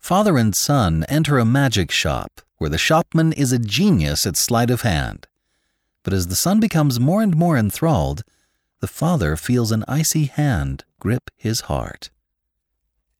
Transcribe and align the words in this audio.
Father 0.00 0.38
and 0.38 0.56
son 0.56 1.04
enter 1.08 1.38
a 1.38 1.44
magic 1.44 1.90
shop 1.90 2.40
where 2.56 2.70
the 2.70 2.78
shopman 2.78 3.32
is 3.34 3.52
a 3.52 3.58
genius 3.58 4.26
at 4.26 4.36
sleight 4.36 4.70
of 4.70 4.80
hand. 4.80 5.28
But 6.02 6.14
as 6.14 6.26
the 6.26 6.34
son 6.34 6.58
becomes 6.58 6.98
more 6.98 7.22
and 7.22 7.36
more 7.36 7.56
enthralled, 7.56 8.22
the 8.80 8.88
father 8.88 9.36
feels 9.36 9.70
an 9.70 9.84
icy 9.86 10.24
hand 10.24 10.84
grip 10.98 11.30
his 11.36 11.62
heart. 11.62 12.10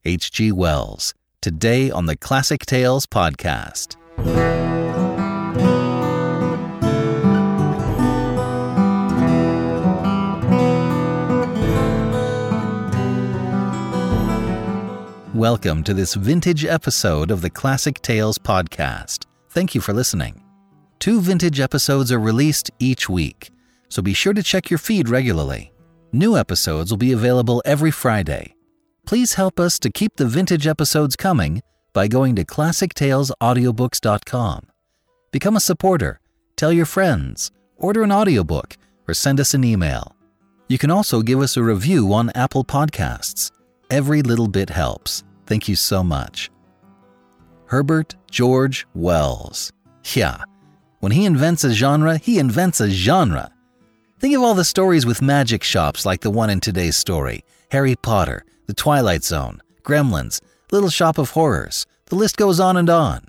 H.G. 0.07 0.53
Wells, 0.53 1.13
today 1.43 1.91
on 1.91 2.07
the 2.07 2.17
Classic 2.17 2.65
Tales 2.65 3.07
podcast. 3.07 3.97
Welcome 15.41 15.81
to 15.85 15.95
this 15.95 16.13
vintage 16.13 16.67
episode 16.67 17.31
of 17.31 17.41
the 17.41 17.49
Classic 17.49 17.99
Tales 18.03 18.37
podcast. 18.37 19.25
Thank 19.49 19.75
you 19.75 19.81
for 19.81 19.95
listening. 19.95 20.45
Two 20.99 21.23
vintage 21.23 21.61
episodes 21.61 22.13
are 22.13 22.21
released 22.21 22.71
each 22.79 23.09
week, 23.09 23.51
so 23.89 24.03
be 24.03 24.13
sure 24.13 24.35
to 24.35 24.43
check 24.43 24.69
your 24.69 24.77
feed 24.77 25.09
regularly. 25.09 25.73
New 26.13 26.37
episodes 26.37 26.91
will 26.91 26.99
be 26.99 27.13
available 27.13 27.63
every 27.65 27.91
Friday. 27.91 28.55
Please 29.07 29.33
help 29.33 29.59
us 29.59 29.79
to 29.79 29.89
keep 29.89 30.17
the 30.17 30.27
vintage 30.27 30.67
episodes 30.67 31.17
coming 31.17 31.63
by 31.95 32.07
going 32.07 32.37
to 32.37 32.45
classictalesaudiobooks.com. 32.45 34.67
Become 35.33 35.57
a 35.57 35.61
supporter, 35.61 36.21
tell 36.57 36.71
your 36.71 36.85
friends, 36.85 37.51
order 37.79 38.03
an 38.03 38.13
audiobook, 38.13 38.77
or 39.09 39.15
send 39.15 39.41
us 39.41 39.55
an 39.55 39.65
email. 39.65 40.15
You 40.69 40.77
can 40.77 40.91
also 40.91 41.23
give 41.23 41.41
us 41.41 41.57
a 41.57 41.63
review 41.63 42.13
on 42.13 42.29
Apple 42.35 42.63
Podcasts. 42.63 43.51
Every 43.91 44.21
little 44.21 44.47
bit 44.47 44.69
helps. 44.69 45.25
Thank 45.51 45.67
you 45.67 45.75
so 45.75 46.05
much. 46.05 46.49
Herbert 47.67 48.15
George 48.31 48.87
Wells. 48.95 49.73
Yeah, 50.15 50.45
when 51.01 51.11
he 51.11 51.25
invents 51.25 51.65
a 51.65 51.73
genre, 51.73 52.19
he 52.19 52.39
invents 52.39 52.81
a 52.81 52.89
genre. 52.89 53.51
Think 54.21 54.37
of 54.37 54.43
all 54.43 54.55
the 54.55 54.65
stories 54.65 55.07
with 55.07 55.21
magic 55.21 55.65
shops 55.65 56.07
like 56.07 56.21
the 56.21 56.31
one 56.31 56.51
in 56.51 56.61
today's 56.61 56.97
story 56.97 57.45
Harry 57.73 57.97
Potter, 57.97 58.45
The 58.69 58.75
Twilight 58.75 59.25
Zone, 59.25 59.61
Gremlins, 59.83 60.41
Little 60.71 60.89
Shop 60.89 61.19
of 61.19 61.31
Horrors. 61.31 61.85
The 62.07 62.15
list 62.15 62.37
goes 62.37 62.61
on 62.61 62.77
and 62.77 62.89
on. 62.89 63.27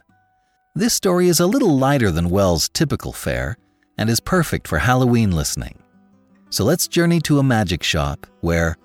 This 0.75 0.93
story 0.93 1.27
is 1.27 1.39
a 1.39 1.47
little 1.47 1.75
lighter 1.75 2.11
than 2.11 2.29
Wells' 2.29 2.69
typical 2.69 3.13
fare 3.13 3.57
and 3.97 4.11
is 4.11 4.19
perfect 4.19 4.67
for 4.67 4.77
Halloween 4.77 5.31
listening. 5.31 5.81
So 6.51 6.65
let's 6.65 6.87
journey 6.87 7.19
to 7.21 7.39
a 7.39 7.43
magic 7.43 7.81
shop 7.81 8.27
where 8.41 8.77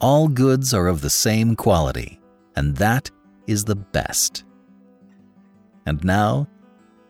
all 0.00 0.26
goods 0.26 0.74
are 0.74 0.88
of 0.88 1.02
the 1.02 1.10
same 1.10 1.54
quality 1.54 2.19
and 2.56 2.76
that 2.76 3.10
is 3.46 3.64
the 3.64 3.76
best. 3.76 4.44
And 5.86 6.02
now, 6.04 6.46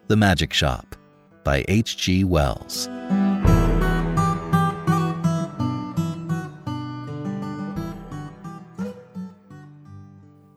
The 0.09 0.17
Magic 0.17 0.53
Shop 0.53 0.97
by 1.45 1.65
H.G. 1.69 2.25
Wells. 2.25 2.89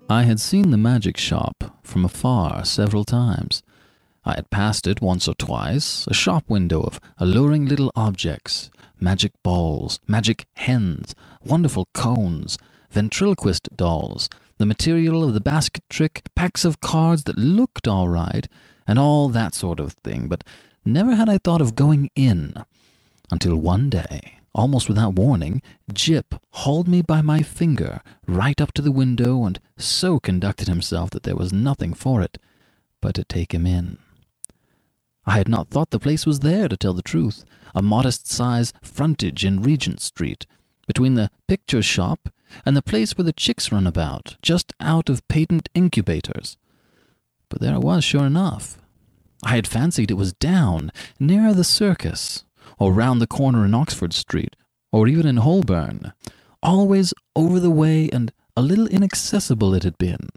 I 0.09 0.23
had 0.23 0.39
seen 0.39 0.69
the 0.69 0.77
magic 0.77 1.17
shop 1.17 1.79
from 1.81 2.05
afar 2.05 2.66
several 2.66 3.03
times. 3.03 3.63
I 4.25 4.35
had 4.35 4.49
passed 4.51 4.85
it 4.85 5.01
once 5.01 5.27
or 5.27 5.33
twice, 5.33 6.05
a 6.07 6.13
shop 6.13 6.43
window 6.47 6.81
of 6.83 6.99
alluring 7.17 7.66
little 7.66 7.91
objects, 7.95 8.69
magic 8.99 9.31
balls, 9.43 9.99
magic 10.07 10.45
hens, 10.55 11.16
wonderful 11.43 11.88
cones, 11.93 12.57
ventriloquist 12.91 13.69
dolls, 13.75 14.29
the 14.58 14.66
material 14.66 15.24
of 15.24 15.34
the 15.34 15.41
basket 15.41 15.84
trick, 15.90 16.24
packs 16.36 16.66
of 16.66 16.81
cards 16.81 17.24
that 17.24 17.38
looked 17.38 17.88
all 17.88 18.08
right, 18.08 18.47
and 18.88 19.00
all 19.00 19.30
that 19.30 19.53
sort 19.53 19.80
of 19.80 19.94
thing, 19.94 20.28
but 20.28 20.44
never 20.86 21.16
had 21.16 21.30
I 21.30 21.38
thought 21.38 21.62
of 21.62 21.75
going 21.75 22.09
in. 22.16 22.53
Until 23.31 23.56
one 23.56 23.90
day, 23.90 24.40
almost 24.53 24.88
without 24.88 25.16
warning, 25.16 25.62
Jip 25.91 26.36
hauled 26.52 26.88
me 26.88 27.02
by 27.02 27.22
my 27.22 27.41
finger 27.41 28.02
right 28.28 28.59
up 28.62 28.74
to 28.74 28.81
the 28.81 28.91
window 28.91 29.44
and 29.46 29.59
so 29.78 30.19
conducted 30.19 30.68
himself 30.68 31.09
that 31.12 31.24
there 31.24 31.35
was 31.35 31.52
nothing 31.53 31.94
for 31.94 32.22
it 32.22 32.38
but 33.02 33.16
to 33.16 33.24
take 33.24 33.53
him 33.53 33.66
in. 33.66 33.97
I 35.25 35.38
had 35.38 35.47
not 35.47 35.70
thought 35.70 35.91
the 35.91 36.00
place 36.00 36.25
was 36.25 36.41
there, 36.41 36.68
to 36.68 36.78
tell 36.78 36.94
the 36.94 37.02
truth, 37.02 37.46
a 37.74 37.81
modest 37.81 38.28
size 38.28 38.74
frontage 38.81 39.46
in 39.46 39.64
Regent 39.64 40.02
Street, 40.02 40.46
between 40.85 41.14
the 41.16 41.31
picture 41.47 41.81
shop 41.81 42.30
and 42.66 42.75
the 42.75 42.81
place 42.81 43.18
where 43.18 43.25
the 43.25 43.34
chicks 43.34 43.72
run 43.72 43.88
about, 43.88 44.38
just 44.41 44.74
out 44.80 45.09
of 45.09 45.28
patent 45.28 45.69
incubators. 45.74 46.58
But 47.50 47.62
there 47.62 47.75
it 47.75 47.81
was, 47.81 48.03
sure 48.03 48.25
enough. 48.25 48.78
I 49.44 49.56
had 49.56 49.68
fancied 49.68 50.09
it 50.09 50.16
was 50.16 50.34
down, 50.34 50.91
near 51.19 51.53
the 51.53 51.64
circus, 51.64 52.46
or 52.80 52.94
round 52.94 53.22
the 53.22 53.28
corner 53.28 53.66
in 53.66 53.74
Oxford 53.74 54.14
Street, 54.14 54.56
or 54.91 55.08
even 55.08 55.28
in 55.28 55.38
Holborn. 55.38 56.14
Always 56.62 57.14
over 57.36 57.59
the 57.59 57.69
way 57.69 58.09
and 58.12 58.31
a 58.56 58.62
little 58.62 58.88
inaccessible 58.88 59.74
it 59.74 59.84
had 59.84 59.97
been, 59.97 60.30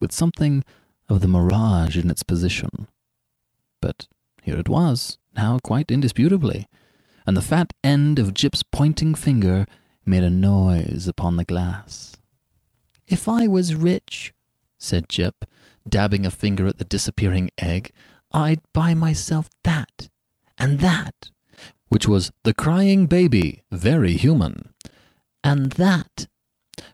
with 0.00 0.12
something 0.12 0.64
of 1.08 1.20
the 1.20 1.28
mirage 1.28 1.96
in 1.96 2.10
its 2.10 2.22
position. 2.22 2.86
But 3.80 4.06
here 4.42 4.58
it 4.58 4.68
was, 4.68 5.18
now 5.34 5.58
quite 5.62 5.90
indisputably, 5.90 6.68
and 7.26 7.36
the 7.36 7.42
fat 7.42 7.72
end 7.82 8.18
of 8.18 8.34
Jip's 8.34 8.62
pointing 8.62 9.14
finger 9.14 9.66
made 10.04 10.22
a 10.22 10.30
noise 10.30 11.06
upon 11.08 11.36
the 11.36 11.44
glass. 11.44 12.16
If 13.06 13.28
I 13.28 13.46
was 13.46 13.74
rich, 13.74 14.32
said 14.78 15.08
Jip, 15.08 15.44
dabbing 15.88 16.24
a 16.24 16.30
finger 16.30 16.66
at 16.66 16.78
the 16.78 16.84
disappearing 16.84 17.50
egg, 17.58 17.92
I'd 18.32 18.60
buy 18.72 18.94
myself 18.94 19.50
that 19.64 20.08
and 20.58 20.80
that, 20.80 21.30
which 21.88 22.08
was 22.08 22.30
the 22.44 22.54
crying 22.54 23.06
baby, 23.06 23.62
very 23.70 24.16
human, 24.16 24.72
and 25.44 25.72
that, 25.72 26.26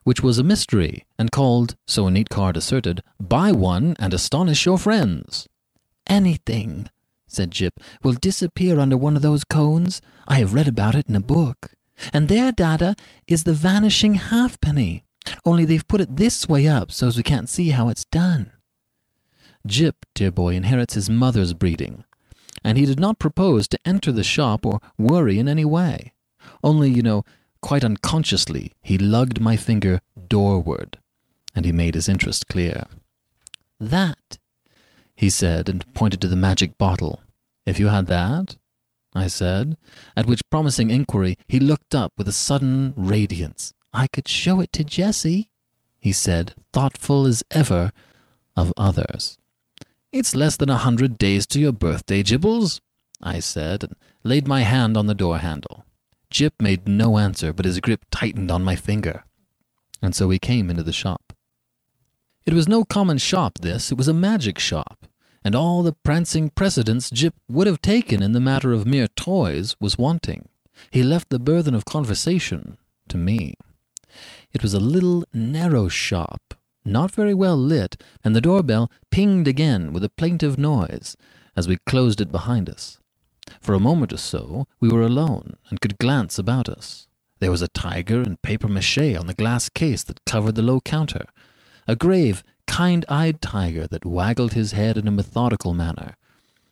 which 0.02 0.22
was 0.22 0.38
a 0.38 0.44
mystery 0.44 1.04
and 1.18 1.30
called, 1.30 1.76
so 1.86 2.06
a 2.06 2.10
neat 2.10 2.28
card 2.28 2.56
asserted, 2.56 3.02
buy 3.20 3.52
one 3.52 3.94
and 3.98 4.12
astonish 4.12 4.66
your 4.66 4.78
friends. 4.78 5.48
Anything, 6.06 6.88
said 7.26 7.50
Jip, 7.50 7.74
will 8.02 8.14
disappear 8.14 8.80
under 8.80 8.96
one 8.96 9.16
of 9.16 9.22
those 9.22 9.44
cones. 9.44 10.00
I 10.26 10.36
have 10.36 10.54
read 10.54 10.66
about 10.66 10.94
it 10.94 11.08
in 11.08 11.14
a 11.14 11.20
book. 11.20 11.72
And 12.12 12.28
their 12.28 12.52
data 12.52 12.94
is 13.26 13.44
the 13.44 13.52
vanishing 13.52 14.14
halfpenny, 14.14 15.04
only 15.44 15.64
they've 15.64 15.86
put 15.86 16.00
it 16.00 16.16
this 16.16 16.48
way 16.48 16.66
up 16.66 16.90
so 16.92 17.06
as 17.06 17.16
we 17.16 17.22
can't 17.22 17.48
see 17.48 17.70
how 17.70 17.88
it's 17.88 18.04
done. 18.04 18.52
Jip, 19.66 20.06
dear 20.14 20.30
boy, 20.30 20.54
inherits 20.54 20.94
his 20.94 21.10
mother's 21.10 21.52
breeding, 21.52 22.04
and 22.64 22.78
he 22.78 22.86
did 22.86 23.00
not 23.00 23.18
propose 23.18 23.68
to 23.68 23.78
enter 23.84 24.12
the 24.12 24.24
shop 24.24 24.64
or 24.64 24.80
worry 24.96 25.38
in 25.38 25.48
any 25.48 25.64
way. 25.64 26.12
Only, 26.62 26.90
you 26.90 27.02
know, 27.02 27.24
quite 27.60 27.84
unconsciously, 27.84 28.72
he 28.80 28.96
lugged 28.96 29.40
my 29.40 29.56
finger 29.56 30.00
doorward, 30.28 30.98
and 31.54 31.64
he 31.64 31.72
made 31.72 31.94
his 31.94 32.08
interest 32.08 32.48
clear. 32.48 32.86
That, 33.80 34.38
he 35.16 35.28
said, 35.28 35.68
and 35.68 35.92
pointed 35.94 36.20
to 36.22 36.28
the 36.28 36.36
magic 36.36 36.78
bottle. 36.78 37.20
If 37.66 37.78
you 37.78 37.88
had 37.88 38.06
that, 38.06 38.56
I 39.18 39.26
said, 39.26 39.76
at 40.16 40.26
which 40.26 40.48
promising 40.50 40.90
inquiry 40.90 41.36
he 41.48 41.58
looked 41.58 41.94
up 41.94 42.12
with 42.16 42.28
a 42.28 42.32
sudden 42.32 42.94
radiance. 42.96 43.74
I 43.92 44.06
could 44.06 44.28
show 44.28 44.60
it 44.60 44.72
to 44.74 44.84
Jessie, 44.84 45.50
he 45.98 46.12
said, 46.12 46.54
thoughtful 46.72 47.26
as 47.26 47.42
ever 47.50 47.92
of 48.56 48.72
others. 48.76 49.36
It's 50.12 50.36
less 50.36 50.56
than 50.56 50.70
a 50.70 50.76
hundred 50.76 51.18
days 51.18 51.46
to 51.48 51.60
your 51.60 51.72
birthday, 51.72 52.22
Jibbles, 52.22 52.80
I 53.20 53.40
said, 53.40 53.82
and 53.82 53.96
laid 54.22 54.46
my 54.46 54.62
hand 54.62 54.96
on 54.96 55.06
the 55.06 55.14
door 55.14 55.38
handle. 55.38 55.84
Jip 56.30 56.54
made 56.60 56.86
no 56.86 57.18
answer, 57.18 57.52
but 57.52 57.64
his 57.64 57.80
grip 57.80 58.04
tightened 58.10 58.50
on 58.50 58.62
my 58.62 58.76
finger. 58.76 59.24
And 60.00 60.14
so 60.14 60.28
we 60.28 60.38
came 60.38 60.70
into 60.70 60.82
the 60.82 60.92
shop. 60.92 61.32
It 62.46 62.54
was 62.54 62.68
no 62.68 62.84
common 62.84 63.18
shop, 63.18 63.58
this. 63.60 63.90
It 63.90 63.98
was 63.98 64.08
a 64.08 64.14
magic 64.14 64.58
shop 64.58 65.07
and 65.48 65.56
all 65.56 65.82
the 65.82 65.94
prancing 65.94 66.50
precedence 66.50 67.08
Jip 67.08 67.34
would 67.48 67.66
have 67.66 67.80
taken 67.80 68.22
in 68.22 68.32
the 68.32 68.38
matter 68.38 68.74
of 68.74 68.86
mere 68.86 69.08
toys 69.08 69.74
was 69.80 69.96
wanting. 69.96 70.46
He 70.90 71.02
left 71.02 71.30
the 71.30 71.38
burthen 71.38 71.74
of 71.74 71.86
conversation 71.86 72.76
to 73.08 73.16
me. 73.16 73.54
It 74.52 74.62
was 74.62 74.74
a 74.74 74.78
little 74.78 75.24
narrow 75.32 75.88
shop, 75.88 76.52
not 76.84 77.12
very 77.12 77.32
well 77.32 77.56
lit, 77.56 77.96
and 78.22 78.36
the 78.36 78.42
doorbell 78.42 78.92
pinged 79.10 79.48
again 79.48 79.94
with 79.94 80.04
a 80.04 80.10
plaintive 80.10 80.58
noise 80.58 81.16
as 81.56 81.66
we 81.66 81.78
closed 81.86 82.20
it 82.20 82.30
behind 82.30 82.68
us. 82.68 82.98
For 83.58 83.72
a 83.72 83.80
moment 83.80 84.12
or 84.12 84.18
so 84.18 84.66
we 84.80 84.90
were 84.90 85.00
alone 85.00 85.56
and 85.70 85.80
could 85.80 85.96
glance 85.96 86.38
about 86.38 86.68
us. 86.68 87.08
There 87.38 87.50
was 87.50 87.62
a 87.62 87.68
tiger 87.68 88.20
in 88.20 88.36
papier 88.42 88.68
mache 88.68 89.16
on 89.16 89.26
the 89.26 89.32
glass 89.32 89.70
case 89.70 90.02
that 90.02 90.26
covered 90.26 90.56
the 90.56 90.62
low 90.62 90.82
counter, 90.82 91.24
a 91.86 91.96
grave, 91.96 92.44
kind 92.78 93.04
eyed 93.08 93.42
tiger 93.42 93.88
that 93.88 94.06
waggled 94.06 94.52
his 94.52 94.70
head 94.70 94.96
in 94.96 95.08
a 95.08 95.10
methodical 95.10 95.74
manner. 95.74 96.14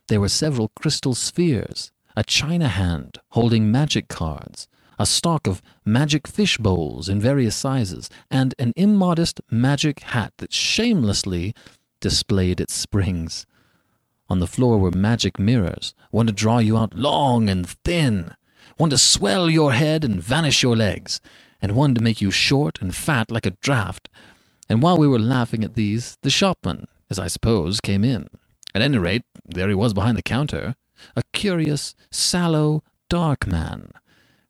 There 0.06 0.20
were 0.20 0.28
several 0.28 0.70
crystal 0.80 1.16
spheres, 1.16 1.90
a 2.16 2.22
china 2.22 2.68
hand 2.68 3.18
holding 3.30 3.72
magic 3.72 4.06
cards, 4.06 4.68
a 5.00 5.04
stock 5.04 5.48
of 5.48 5.60
magic 5.84 6.28
fish 6.28 6.58
bowls 6.58 7.08
in 7.08 7.18
various 7.18 7.56
sizes, 7.56 8.08
and 8.30 8.54
an 8.56 8.72
immodest 8.76 9.40
magic 9.50 9.98
hat 9.98 10.32
that 10.38 10.52
shamelessly 10.52 11.56
displayed 11.98 12.60
its 12.60 12.74
springs. 12.74 13.44
On 14.28 14.38
the 14.38 14.46
floor 14.46 14.78
were 14.78 14.92
magic 14.92 15.40
mirrors, 15.40 15.92
one 16.12 16.28
to 16.28 16.32
draw 16.32 16.58
you 16.58 16.78
out 16.78 16.94
long 16.94 17.50
and 17.50 17.68
thin, 17.84 18.30
one 18.76 18.90
to 18.90 18.98
swell 18.98 19.50
your 19.50 19.72
head 19.72 20.04
and 20.04 20.22
vanish 20.22 20.62
your 20.62 20.76
legs, 20.76 21.20
and 21.60 21.72
one 21.72 21.96
to 21.96 22.00
make 22.00 22.20
you 22.20 22.30
short 22.30 22.80
and 22.80 22.94
fat 22.94 23.28
like 23.28 23.44
a 23.44 23.56
draft. 23.60 24.08
And 24.68 24.82
while 24.82 24.98
we 24.98 25.08
were 25.08 25.18
laughing 25.18 25.64
at 25.64 25.74
these, 25.74 26.18
the 26.22 26.30
shopman, 26.30 26.86
as 27.08 27.18
I 27.18 27.28
suppose, 27.28 27.80
came 27.80 28.04
in. 28.04 28.28
At 28.74 28.82
any 28.82 28.98
rate, 28.98 29.24
there 29.44 29.68
he 29.68 29.74
was 29.74 29.94
behind 29.94 30.18
the 30.18 30.22
counter, 30.22 30.74
a 31.14 31.22
curious, 31.32 31.94
sallow, 32.10 32.82
dark 33.08 33.46
man, 33.46 33.92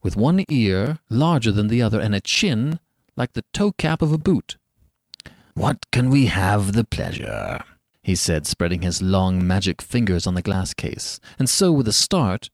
with 0.03 0.17
one 0.17 0.45
ear 0.49 0.99
larger 1.11 1.53
than 1.53 1.69
the 1.69 1.83
other 1.83 2.01
and 2.01 2.15
a 2.15 2.21
chin 2.21 2.81
like 3.17 3.33
the 3.33 3.45
toe 3.53 3.73
cap 3.73 4.03
of 4.03 4.13
a 4.13 4.19
boot. 4.19 4.57
What 5.55 5.91
can 5.91 6.11
we 6.11 6.27
have 6.27 6.73
the 6.73 6.85
pleasure? 6.85 7.63
he 8.03 8.15
said, 8.15 8.47
spreading 8.47 8.83
his 8.83 9.03
long 9.03 9.45
magic 9.45 9.83
fingers 9.83 10.29
on 10.29 10.35
the 10.35 10.43
glass 10.43 10.73
case, 10.73 11.19
and 11.41 11.51
so 11.51 11.73
with 11.73 11.89
a 11.89 11.93
start 11.93 12.51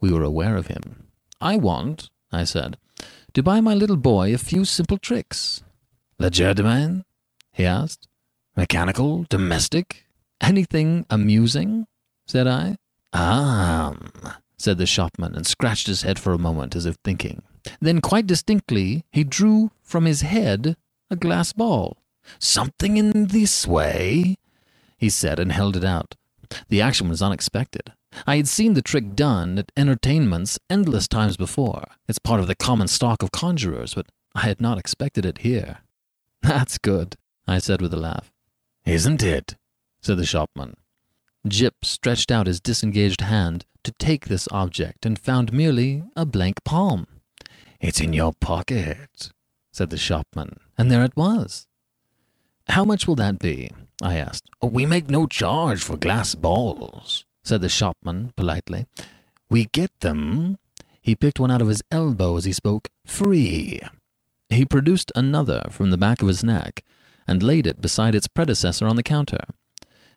we 0.00 0.12
were 0.12 0.22
aware 0.22 0.56
of 0.56 0.68
him. 0.68 1.08
I 1.40 1.56
want, 1.56 2.08
I 2.30 2.44
said, 2.44 2.78
to 3.34 3.42
buy 3.42 3.60
my 3.60 3.74
little 3.74 3.96
boy 3.96 4.32
a 4.32 4.38
few 4.38 4.64
simple 4.64 4.98
tricks. 4.98 5.64
Legerdemain? 6.20 7.04
he 7.52 7.64
asked. 7.64 8.08
Mechanical? 8.56 9.26
Domestic? 9.28 10.06
Anything 10.40 11.06
amusing? 11.10 11.86
said 12.26 12.46
I. 12.46 12.76
Ah, 13.12 13.94
said 14.58 14.78
the 14.78 14.86
shopman, 14.86 15.34
and 15.34 15.46
scratched 15.46 15.86
his 15.86 16.02
head 16.02 16.18
for 16.18 16.32
a 16.32 16.38
moment 16.38 16.74
as 16.74 16.86
if 16.86 16.96
thinking. 17.04 17.42
Then, 17.80 18.00
quite 18.00 18.26
distinctly, 18.26 19.04
he 19.12 19.24
drew 19.24 19.70
from 19.82 20.04
his 20.04 20.22
head 20.22 20.76
a 21.10 21.16
glass 21.16 21.52
ball. 21.52 21.98
Something 22.38 22.96
in 22.96 23.26
this 23.26 23.66
way, 23.66 24.36
he 24.96 25.10
said, 25.10 25.38
and 25.38 25.52
held 25.52 25.76
it 25.76 25.84
out. 25.84 26.14
The 26.68 26.80
action 26.80 27.08
was 27.08 27.22
unexpected. 27.22 27.92
I 28.26 28.36
had 28.36 28.48
seen 28.48 28.74
the 28.74 28.82
trick 28.82 29.14
done 29.14 29.58
at 29.58 29.72
entertainments 29.76 30.58
endless 30.68 31.08
times 31.08 31.36
before. 31.36 31.84
It's 32.08 32.18
part 32.18 32.40
of 32.40 32.46
the 32.46 32.54
common 32.54 32.88
stock 32.88 33.22
of 33.22 33.32
conjurers, 33.32 33.94
but 33.94 34.06
I 34.34 34.40
had 34.40 34.60
not 34.60 34.78
expected 34.78 35.24
it 35.24 35.38
here. 35.38 35.78
That's 36.48 36.76
good, 36.78 37.16
I 37.46 37.58
said 37.58 37.80
with 37.80 37.94
a 37.94 37.98
laugh. 37.98 38.32
Isn't 38.84 39.22
it? 39.22 39.54
said 40.00 40.18
the 40.18 40.26
shopman. 40.26 40.74
Jip 41.46 41.84
stretched 41.84 42.32
out 42.32 42.48
his 42.48 42.60
disengaged 42.60 43.20
hand 43.20 43.64
to 43.84 43.92
take 43.92 44.26
this 44.26 44.48
object 44.50 45.06
and 45.06 45.18
found 45.18 45.52
merely 45.52 46.02
a 46.16 46.26
blank 46.26 46.64
palm. 46.64 47.06
It's 47.80 48.00
in 48.00 48.12
your 48.12 48.32
pocket, 48.32 49.30
said 49.70 49.90
the 49.90 49.96
shopman, 49.96 50.56
and 50.76 50.90
there 50.90 51.04
it 51.04 51.16
was. 51.16 51.68
How 52.68 52.84
much 52.84 53.06
will 53.06 53.16
that 53.16 53.38
be? 53.38 53.70
I 54.02 54.16
asked. 54.16 54.48
Oh, 54.60 54.68
we 54.68 54.84
make 54.84 55.08
no 55.08 55.26
charge 55.26 55.82
for 55.82 55.96
glass 55.96 56.34
balls, 56.34 57.24
said 57.44 57.60
the 57.60 57.68
shopman 57.68 58.32
politely. 58.36 58.86
We 59.48 59.66
get 59.66 59.92
them. 60.00 60.58
He 61.00 61.14
picked 61.14 61.38
one 61.38 61.50
out 61.50 61.62
of 61.62 61.68
his 61.68 61.82
elbow 61.90 62.36
as 62.36 62.44
he 62.44 62.52
spoke. 62.52 62.88
Free. 63.04 63.80
He 64.52 64.66
produced 64.66 65.10
another 65.14 65.64
from 65.70 65.90
the 65.90 65.96
back 65.96 66.20
of 66.20 66.28
his 66.28 66.44
neck 66.44 66.84
and 67.26 67.42
laid 67.42 67.66
it 67.66 67.80
beside 67.80 68.14
its 68.14 68.28
predecessor 68.28 68.86
on 68.86 68.96
the 68.96 69.02
counter. 69.02 69.44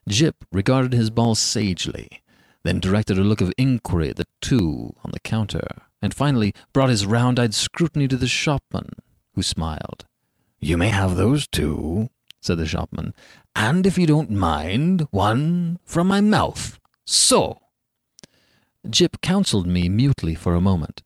Jip 0.10 0.44
regarded 0.52 0.94
his 0.94 1.10
ball 1.10 1.36
sagely, 1.36 2.22
then 2.64 2.80
directed 2.80 3.18
a 3.18 3.24
look 3.24 3.42
of 3.42 3.54
inquiry 3.58 4.10
at 4.10 4.18
the 4.18 4.28
two 4.42 4.94
on 5.04 5.12
the 5.12 5.20
counter, 5.22 5.68
and 6.02 6.14
finally 6.14 6.54
brought 6.74 6.90
his 6.90 7.06
round 7.06 7.40
eyed 7.40 7.54
scrutiny 7.54 8.08
to 8.08 8.18
the 8.18 8.28
shopman, 8.28 8.90
who 9.36 9.42
smiled. 9.42 10.06
You 10.60 10.78
may 10.78 10.90
have 10.90 11.16
those 11.16 11.48
two, 11.48 12.10
said 12.42 12.58
the 12.58 12.66
shopman, 12.66 13.14
and 13.56 13.88
if 13.88 13.98
you 13.98 14.06
don't 14.06 14.31
mind, 14.31 15.08
one 15.12 15.80
from 15.86 16.08
my 16.08 16.22
mouth. 16.22 16.80
So. 17.06 17.60
Jip 18.90 19.22
counselled 19.22 19.66
me 19.66 19.88
mutely 19.90 20.36
for 20.36 20.56
a 20.56 20.62
moment, 20.62 21.04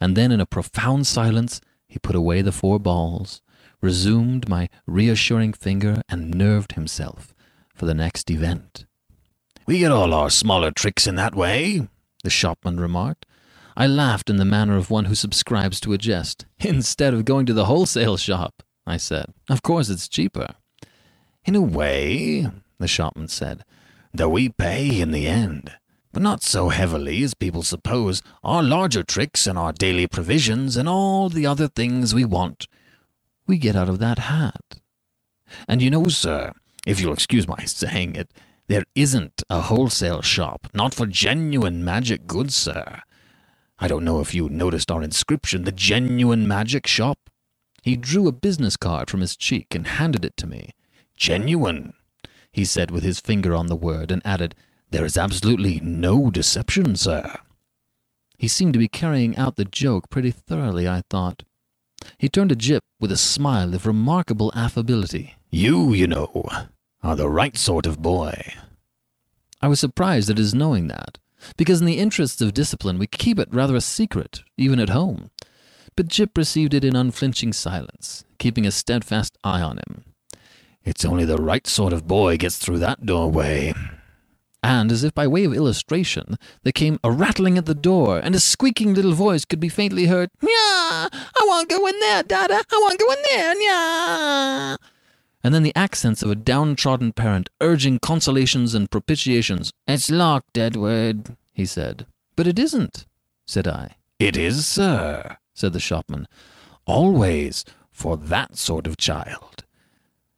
and 0.00 0.16
then 0.16 0.30
in 0.30 0.40
a 0.40 0.46
profound 0.46 1.06
silence 1.06 1.60
he 1.88 1.98
put 1.98 2.14
away 2.14 2.42
the 2.42 2.52
four 2.52 2.78
balls, 2.78 3.42
resumed 3.80 4.48
my 4.48 4.68
reassuring 4.86 5.52
finger, 5.52 6.02
and 6.08 6.34
nerved 6.34 6.72
himself 6.72 7.34
for 7.74 7.86
the 7.86 7.94
next 7.94 8.30
event. 8.30 8.84
We 9.66 9.78
get 9.78 9.92
all 9.92 10.14
our 10.14 10.30
smaller 10.30 10.70
tricks 10.70 11.06
in 11.06 11.14
that 11.16 11.34
way, 11.34 11.88
the 12.22 12.30
shopman 12.30 12.80
remarked. 12.80 13.26
I 13.76 13.86
laughed 13.86 14.28
in 14.28 14.36
the 14.36 14.44
manner 14.44 14.76
of 14.76 14.90
one 14.90 15.04
who 15.04 15.14
subscribes 15.14 15.80
to 15.80 15.92
a 15.92 15.98
jest. 15.98 16.46
Instead 16.60 17.14
of 17.14 17.24
going 17.24 17.46
to 17.46 17.54
the 17.54 17.66
wholesale 17.66 18.16
shop, 18.16 18.62
I 18.86 18.96
said. 18.96 19.26
Of 19.48 19.62
course 19.62 19.88
it's 19.88 20.08
cheaper. 20.08 20.54
In 21.44 21.54
a 21.54 21.62
way, 21.62 22.48
the 22.78 22.88
shopman 22.88 23.28
said, 23.28 23.64
though 24.12 24.28
we 24.28 24.48
pay 24.48 25.00
in 25.00 25.12
the 25.12 25.26
end, 25.26 25.72
but 26.18 26.22
not 26.24 26.42
so 26.42 26.68
heavily 26.70 27.22
as 27.22 27.32
people 27.32 27.62
suppose. 27.62 28.24
Our 28.42 28.60
larger 28.60 29.04
tricks 29.04 29.46
and 29.46 29.56
our 29.56 29.72
daily 29.72 30.08
provisions 30.08 30.76
and 30.76 30.88
all 30.88 31.28
the 31.28 31.46
other 31.46 31.68
things 31.68 32.12
we 32.12 32.24
want, 32.24 32.66
we 33.46 33.56
get 33.56 33.76
out 33.76 33.88
of 33.88 34.00
that 34.00 34.18
hat. 34.18 34.80
And 35.68 35.80
you 35.80 35.90
know, 35.90 36.06
sir, 36.06 36.54
if 36.84 36.98
you'll 37.00 37.12
excuse 37.12 37.46
my 37.46 37.64
saying 37.66 38.16
it, 38.16 38.32
there 38.66 38.82
isn't 38.96 39.44
a 39.48 39.60
wholesale 39.60 40.20
shop, 40.20 40.66
not 40.74 40.92
for 40.92 41.06
genuine 41.06 41.84
magic 41.84 42.26
goods, 42.26 42.56
sir. 42.56 43.00
I 43.78 43.86
don't 43.86 44.04
know 44.04 44.18
if 44.18 44.34
you 44.34 44.48
noticed 44.48 44.90
our 44.90 45.04
inscription, 45.04 45.62
the 45.62 45.70
Genuine 45.70 46.48
Magic 46.48 46.88
Shop. 46.88 47.30
He 47.84 47.94
drew 47.94 48.26
a 48.26 48.32
business 48.32 48.76
card 48.76 49.08
from 49.08 49.20
his 49.20 49.36
cheek 49.36 49.72
and 49.72 49.86
handed 49.86 50.24
it 50.24 50.36
to 50.38 50.48
me. 50.48 50.74
Genuine, 51.16 51.92
he 52.50 52.64
said 52.64 52.90
with 52.90 53.04
his 53.04 53.20
finger 53.20 53.54
on 53.54 53.68
the 53.68 53.76
word, 53.76 54.10
and 54.10 54.20
added, 54.24 54.56
There 54.90 55.04
is 55.04 55.18
absolutely 55.18 55.80
no 55.80 56.30
deception, 56.30 56.96
sir. 56.96 57.36
He 58.38 58.48
seemed 58.48 58.72
to 58.72 58.78
be 58.78 58.88
carrying 58.88 59.36
out 59.36 59.56
the 59.56 59.64
joke 59.64 60.08
pretty 60.10 60.30
thoroughly, 60.30 60.88
I 60.88 61.02
thought. 61.10 61.42
He 62.16 62.28
turned 62.28 62.50
to 62.50 62.56
Jip 62.56 62.82
with 63.00 63.12
a 63.12 63.16
smile 63.16 63.74
of 63.74 63.86
remarkable 63.86 64.52
affability. 64.54 65.34
You, 65.50 65.92
you 65.92 66.06
know, 66.06 66.48
are 67.02 67.16
the 67.16 67.28
right 67.28 67.56
sort 67.56 67.84
of 67.84 68.00
boy. 68.00 68.54
I 69.60 69.68
was 69.68 69.80
surprised 69.80 70.30
at 70.30 70.38
his 70.38 70.54
knowing 70.54 70.88
that, 70.88 71.18
because 71.56 71.80
in 71.80 71.86
the 71.86 71.98
interests 71.98 72.40
of 72.40 72.54
discipline 72.54 72.98
we 72.98 73.06
keep 73.08 73.38
it 73.38 73.52
rather 73.52 73.74
a 73.74 73.80
secret, 73.80 74.42
even 74.56 74.78
at 74.78 74.90
home. 74.90 75.30
But 75.96 76.08
Jip 76.08 76.38
received 76.38 76.74
it 76.74 76.84
in 76.84 76.94
unflinching 76.94 77.52
silence, 77.52 78.24
keeping 78.38 78.64
a 78.64 78.70
steadfast 78.70 79.36
eye 79.42 79.60
on 79.60 79.78
him. 79.78 80.04
It's 80.84 81.04
only 81.04 81.24
the 81.24 81.38
right 81.38 81.66
sort 81.66 81.92
of 81.92 82.06
boy 82.06 82.36
gets 82.36 82.56
through 82.56 82.78
that 82.78 83.04
doorway. 83.04 83.74
And, 84.62 84.90
as 84.90 85.04
if 85.04 85.14
by 85.14 85.26
way 85.26 85.44
of 85.44 85.54
illustration, 85.54 86.36
there 86.64 86.72
came 86.72 86.98
a 87.04 87.12
rattling 87.12 87.56
at 87.56 87.66
the 87.66 87.74
door, 87.74 88.18
and 88.18 88.34
a 88.34 88.40
squeaking 88.40 88.94
little 88.94 89.12
voice 89.12 89.44
could 89.44 89.60
be 89.60 89.68
faintly 89.68 90.06
heard. 90.06 90.30
Nya! 90.42 90.48
I 90.50 91.44
want 91.46 91.68
to 91.68 91.76
go 91.76 91.86
in 91.86 91.98
there, 92.00 92.22
Dada! 92.24 92.62
I 92.70 92.76
want 92.76 92.98
to 92.98 93.04
go 93.04 93.12
in 93.12 93.18
there! 93.30 93.54
Nya! 93.54 94.78
and 95.42 95.54
then 95.54 95.62
the 95.62 95.76
accents 95.76 96.22
of 96.22 96.30
a 96.30 96.34
downtrodden 96.34 97.12
parent 97.12 97.48
urging 97.60 97.98
consolations 97.98 98.74
and 98.74 98.90
propitiations. 98.90 99.72
It's 99.86 100.10
locked, 100.10 100.58
Edward, 100.58 101.36
he 101.52 101.64
said. 101.64 102.06
But 102.36 102.46
it 102.46 102.58
isn't, 102.58 103.06
said 103.46 103.66
I. 103.66 103.96
It 104.18 104.36
is, 104.36 104.66
sir, 104.66 105.38
said 105.54 105.72
the 105.72 105.80
shopman. 105.80 106.26
Always 106.86 107.64
for 107.90 108.16
that 108.16 108.56
sort 108.56 108.86
of 108.86 108.96
child. 108.96 109.64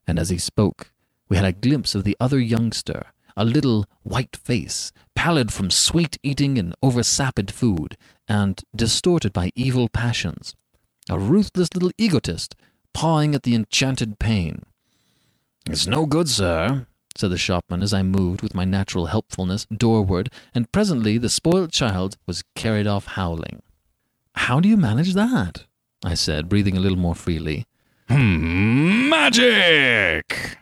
And 0.07 0.19
as 0.19 0.29
he 0.29 0.39
spoke, 0.39 0.93
we 1.29 1.37
had 1.37 1.47
a 1.47 1.53
glimpse 1.53 1.95
of 1.95 2.05
the 2.05 2.17
other 2.21 2.39
youngster, 2.39 3.07
a 3.37 3.45
little 3.45 3.87
white 4.03 4.37
face, 4.37 4.93
pallid 5.15 5.53
from 5.53 5.71
sweet 5.71 6.19
eating 6.23 6.59
and 6.59 6.75
oversapid 6.83 7.51
food, 7.51 7.97
and 8.29 8.63
distorted 8.75 9.33
by 9.33 9.51
evil 9.55 9.89
passions. 9.89 10.55
A 11.09 11.19
ruthless 11.19 11.69
little 11.75 11.91
egotist, 11.99 12.55
pawing 12.93 13.35
at 13.35 13.43
the 13.43 13.55
enchanted 13.55 14.19
pane. 14.19 14.63
It's 15.67 15.87
no 15.87 16.07
good, 16.07 16.29
sir, 16.29 16.87
said 17.17 17.31
the 17.31 17.39
shopman 17.39 17.83
as 17.83 17.93
I 17.93 18.03
moved 18.03 18.43
with 18.43 18.55
my 18.55 18.65
natural 18.65 19.07
helpfulness 19.07 19.67
doorward, 19.67 20.31
and 20.55 20.71
presently 20.73 21.19
the 21.19 21.29
spoilt 21.29 21.73
child 21.73 22.17
was 22.27 22.45
carried 22.55 22.87
off 22.87 23.07
howling. 23.07 23.63
How 24.35 24.61
do 24.61 24.69
you 24.69 24.77
manage 24.77 25.15
that? 25.15 25.65
I 26.05 26.15
said, 26.15 26.49
breathing 26.49 26.77
a 26.77 26.81
little 26.81 26.99
more 26.99 27.15
freely. 27.15 27.67
Hmm, 28.09 29.09
magic! 29.09 30.57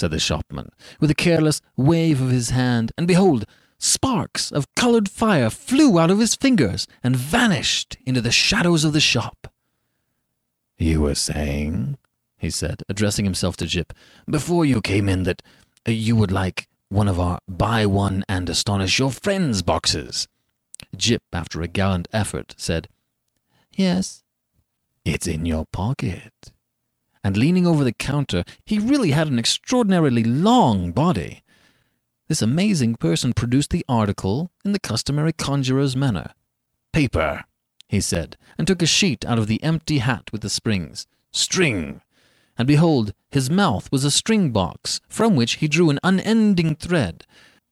Said 0.00 0.10
the 0.10 0.18
shopman, 0.18 0.70
with 0.98 1.10
a 1.10 1.14
careless 1.14 1.60
wave 1.76 2.20
of 2.20 2.30
his 2.30 2.50
hand, 2.50 2.90
and 2.96 3.06
behold, 3.06 3.44
sparks 3.78 4.50
of 4.50 4.74
coloured 4.74 5.08
fire 5.08 5.50
flew 5.50 5.98
out 5.98 6.10
of 6.10 6.18
his 6.18 6.34
fingers 6.34 6.86
and 7.02 7.14
vanished 7.16 7.96
into 8.06 8.20
the 8.20 8.32
shadows 8.32 8.84
of 8.84 8.92
the 8.92 9.00
shop. 9.00 9.46
You 10.78 11.02
were 11.02 11.14
saying, 11.14 11.98
he 12.38 12.50
said, 12.50 12.82
addressing 12.88 13.26
himself 13.26 13.56
to 13.58 13.66
Jip, 13.66 13.92
before 14.28 14.64
you 14.64 14.80
came 14.80 15.08
in 15.08 15.24
that 15.24 15.42
uh, 15.86 15.92
you 15.92 16.16
would 16.16 16.32
like 16.32 16.66
one 16.88 17.06
of 17.06 17.20
our 17.20 17.38
buy 17.46 17.84
one 17.86 18.24
and 18.28 18.48
astonish 18.48 18.98
your 18.98 19.10
friends 19.10 19.62
boxes. 19.62 20.26
Jip, 20.96 21.22
after 21.32 21.60
a 21.60 21.68
gallant 21.68 22.08
effort, 22.12 22.54
said, 22.56 22.88
Yes. 23.72 24.24
It's 25.04 25.26
in 25.26 25.46
your 25.46 25.66
pocket. 25.72 26.49
And 27.22 27.36
leaning 27.36 27.66
over 27.66 27.84
the 27.84 27.92
counter, 27.92 28.44
he 28.64 28.78
really 28.78 29.10
had 29.10 29.28
an 29.28 29.38
extraordinarily 29.38 30.24
long 30.24 30.92
body. 30.92 31.42
This 32.28 32.42
amazing 32.42 32.96
person 32.96 33.32
produced 33.32 33.70
the 33.70 33.84
article 33.88 34.50
in 34.64 34.72
the 34.72 34.78
customary 34.78 35.32
conjurer's 35.32 35.96
manner. 35.96 36.32
Paper, 36.92 37.44
he 37.88 38.00
said, 38.00 38.36
and 38.56 38.66
took 38.66 38.82
a 38.82 38.86
sheet 38.86 39.24
out 39.24 39.38
of 39.38 39.48
the 39.48 39.62
empty 39.62 39.98
hat 39.98 40.30
with 40.32 40.42
the 40.42 40.50
springs. 40.50 41.06
String. 41.32 42.00
And 42.56 42.66
behold, 42.66 43.14
his 43.30 43.48
mouth 43.48 43.90
was 43.90 44.04
a 44.04 44.10
string 44.10 44.50
box, 44.50 45.00
from 45.08 45.34
which 45.34 45.54
he 45.54 45.68
drew 45.68 45.88
an 45.90 45.98
unending 46.02 46.74
thread, 46.76 47.24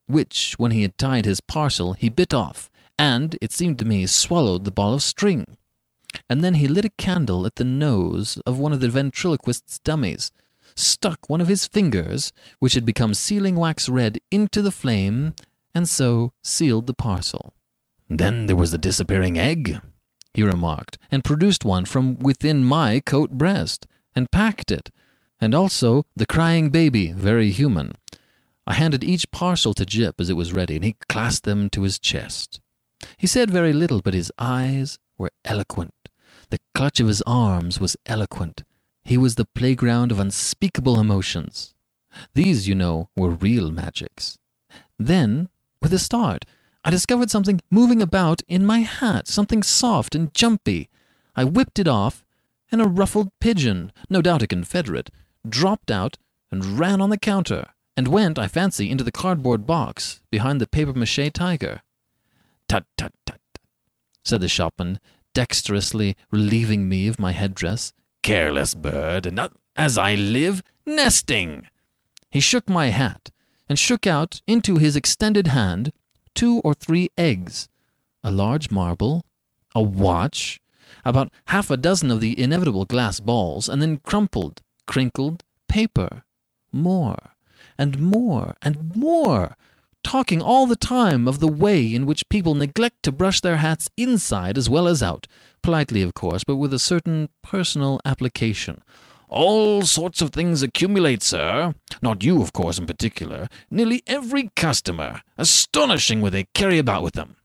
which, 0.06 0.54
when 0.56 0.70
he 0.70 0.82
had 0.82 0.96
tied 0.96 1.26
his 1.26 1.40
parcel, 1.40 1.92
he 1.92 2.08
bit 2.08 2.32
off, 2.32 2.70
and, 2.98 3.36
it 3.42 3.52
seemed 3.52 3.78
to 3.80 3.84
me, 3.84 4.06
swallowed 4.06 4.64
the 4.64 4.70
ball 4.70 4.94
of 4.94 5.02
string. 5.02 5.57
And 6.28 6.42
then 6.42 6.54
he 6.54 6.68
lit 6.68 6.84
a 6.84 6.90
candle 6.90 7.46
at 7.46 7.56
the 7.56 7.64
nose 7.64 8.38
of 8.46 8.58
one 8.58 8.72
of 8.72 8.80
the 8.80 8.88
ventriloquist's 8.88 9.78
dummies, 9.78 10.30
stuck 10.74 11.28
one 11.28 11.40
of 11.40 11.48
his 11.48 11.66
fingers, 11.66 12.32
which 12.58 12.74
had 12.74 12.84
become 12.84 13.14
sealing 13.14 13.56
wax 13.56 13.88
red, 13.88 14.18
into 14.30 14.62
the 14.62 14.70
flame, 14.70 15.34
and 15.74 15.88
so 15.88 16.32
sealed 16.42 16.86
the 16.86 16.94
parcel. 16.94 17.52
Then 18.08 18.46
there 18.46 18.56
was 18.56 18.70
the 18.70 18.78
disappearing 18.78 19.38
egg, 19.38 19.80
he 20.32 20.42
remarked, 20.42 20.98
and 21.10 21.24
produced 21.24 21.64
one 21.64 21.84
from 21.84 22.18
within 22.18 22.64
my 22.64 23.00
coat 23.00 23.32
breast, 23.32 23.86
and 24.14 24.30
packed 24.30 24.70
it, 24.70 24.90
and 25.40 25.54
also 25.54 26.04
the 26.16 26.26
crying 26.26 26.70
baby, 26.70 27.12
very 27.12 27.50
human. 27.50 27.92
I 28.66 28.74
handed 28.74 29.04
each 29.04 29.30
parcel 29.30 29.74
to 29.74 29.86
Jip 29.86 30.20
as 30.20 30.28
it 30.30 30.36
was 30.36 30.52
ready, 30.52 30.76
and 30.76 30.84
he 30.84 30.96
clasped 31.08 31.44
them 31.44 31.70
to 31.70 31.82
his 31.82 31.98
chest. 31.98 32.60
He 33.16 33.26
said 33.26 33.50
very 33.50 33.72
little, 33.72 34.00
but 34.02 34.14
his 34.14 34.32
eyes 34.38 34.98
were 35.16 35.30
eloquent. 35.44 35.94
The 36.50 36.60
clutch 36.74 37.00
of 37.00 37.08
his 37.08 37.22
arms 37.22 37.80
was 37.80 37.96
eloquent. 38.06 38.64
He 39.02 39.18
was 39.18 39.34
the 39.34 39.44
playground 39.44 40.12
of 40.12 40.18
unspeakable 40.18 40.98
emotions. 40.98 41.74
These, 42.34 42.66
you 42.68 42.74
know, 42.74 43.10
were 43.16 43.30
real 43.30 43.70
magics. 43.70 44.38
Then, 44.98 45.48
with 45.82 45.92
a 45.92 45.98
start, 45.98 46.44
I 46.84 46.90
discovered 46.90 47.30
something 47.30 47.60
moving 47.70 48.00
about 48.00 48.42
in 48.48 48.64
my 48.64 48.80
hat, 48.80 49.28
something 49.28 49.62
soft 49.62 50.14
and 50.14 50.32
jumpy. 50.34 50.88
I 51.36 51.44
whipped 51.44 51.78
it 51.78 51.88
off, 51.88 52.24
and 52.70 52.80
a 52.80 52.88
ruffled 52.88 53.30
pigeon, 53.40 53.92
no 54.08 54.22
doubt 54.22 54.42
a 54.42 54.46
Confederate, 54.46 55.10
dropped 55.48 55.90
out 55.90 56.16
and 56.50 56.78
ran 56.78 57.00
on 57.00 57.10
the 57.10 57.18
counter, 57.18 57.68
and 57.96 58.08
went, 58.08 58.38
I 58.38 58.48
fancy, 58.48 58.90
into 58.90 59.04
the 59.04 59.12
cardboard 59.12 59.66
box 59.66 60.20
behind 60.30 60.60
the 60.60 60.66
papier 60.66 60.94
mache 60.94 61.30
tiger. 61.32 61.82
Tut, 62.68 62.84
tut, 62.96 63.12
tut, 63.26 63.40
said 64.24 64.40
the 64.40 64.48
shopman, 64.48 64.98
dexterously 65.38 66.16
relieving 66.32 66.88
me 66.88 67.06
of 67.06 67.20
my 67.20 67.30
headdress. 67.30 67.92
Careless 68.24 68.74
bird, 68.74 69.24
and 69.24 69.36
not, 69.36 69.52
as 69.76 69.96
I 69.96 70.16
live, 70.16 70.64
nesting. 70.84 71.68
He 72.28 72.40
shook 72.40 72.68
my 72.68 72.88
hat, 72.88 73.30
and 73.68 73.78
shook 73.78 74.04
out 74.04 74.42
into 74.48 74.78
his 74.78 74.96
extended 74.96 75.46
hand 75.46 75.92
two 76.34 76.58
or 76.64 76.74
three 76.74 77.10
eggs, 77.16 77.68
a 78.24 78.32
large 78.32 78.72
marble, 78.72 79.24
a 79.76 79.80
watch, 79.80 80.60
about 81.04 81.30
half 81.54 81.70
a 81.70 81.76
dozen 81.76 82.10
of 82.10 82.20
the 82.20 82.34
inevitable 82.36 82.84
glass 82.84 83.20
balls, 83.20 83.68
and 83.68 83.80
then 83.80 83.98
crumpled, 83.98 84.60
crinkled 84.88 85.44
paper. 85.68 86.24
More, 86.72 87.30
and 87.78 88.00
more, 88.00 88.56
and 88.60 88.96
more, 88.96 89.56
talking 90.02 90.40
all 90.40 90.66
the 90.66 90.76
time 90.76 91.28
of 91.28 91.40
the 91.40 91.48
way 91.48 91.94
in 91.94 92.06
which 92.06 92.28
people 92.28 92.54
neglect 92.54 93.02
to 93.02 93.12
brush 93.12 93.40
their 93.40 93.56
hats 93.58 93.88
inside 93.96 94.56
as 94.56 94.70
well 94.70 94.88
as 94.88 95.02
out, 95.02 95.26
politely, 95.62 96.02
of 96.02 96.14
course, 96.14 96.44
but 96.44 96.56
with 96.56 96.72
a 96.72 96.78
certain 96.78 97.28
personal 97.42 98.00
application. 98.04 98.82
All 99.28 99.82
sorts 99.82 100.22
of 100.22 100.30
things 100.30 100.62
accumulate, 100.62 101.22
sir. 101.22 101.74
Not 102.00 102.24
you, 102.24 102.40
of 102.40 102.54
course, 102.54 102.78
in 102.78 102.86
particular. 102.86 103.48
Nearly 103.70 104.02
every 104.06 104.50
customer. 104.56 105.20
Astonishing 105.36 106.22
what 106.22 106.32
they 106.32 106.46
carry 106.54 106.78
about 106.78 107.02
with 107.02 107.14
them. 107.14 107.36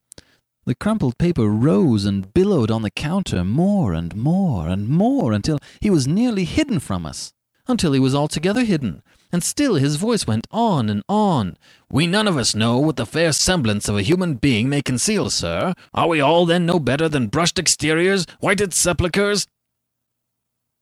The 0.65 0.75
crumpled 0.75 1.17
paper 1.17 1.49
rose 1.49 2.05
and 2.05 2.33
billowed 2.33 2.71
on 2.71 2.83
the 2.83 2.89
counter 2.89 3.43
more 3.43 3.93
and 3.93 4.15
more 4.15 4.69
and 4.69 4.87
more 4.87 5.33
until 5.33 5.59
he 5.81 5.89
was 5.89 6.07
nearly 6.07 6.45
hidden 6.45 6.79
from 6.79 7.05
us. 7.05 7.33
Until 7.67 7.91
he 7.91 7.99
was 7.99 8.15
altogether 8.15 8.63
hidden. 8.63 9.03
And 9.33 9.43
still 9.43 9.75
his 9.75 9.97
voice 9.97 10.25
went 10.25 10.47
on 10.51 10.89
and 10.89 11.03
on. 11.09 11.57
We 11.91 12.07
none 12.07 12.27
of 12.27 12.37
us 12.37 12.55
know 12.55 12.77
what 12.77 12.95
the 12.95 13.05
fair 13.05 13.33
semblance 13.33 13.89
of 13.89 13.97
a 13.97 14.03
human 14.03 14.35
being 14.35 14.69
may 14.69 14.81
conceal, 14.81 15.29
sir. 15.29 15.73
Are 15.93 16.07
we 16.07 16.21
all 16.21 16.45
then 16.45 16.65
no 16.65 16.79
better 16.79 17.09
than 17.09 17.27
brushed 17.27 17.59
exteriors, 17.59 18.25
whited 18.39 18.73
sepulchres, 18.73 19.47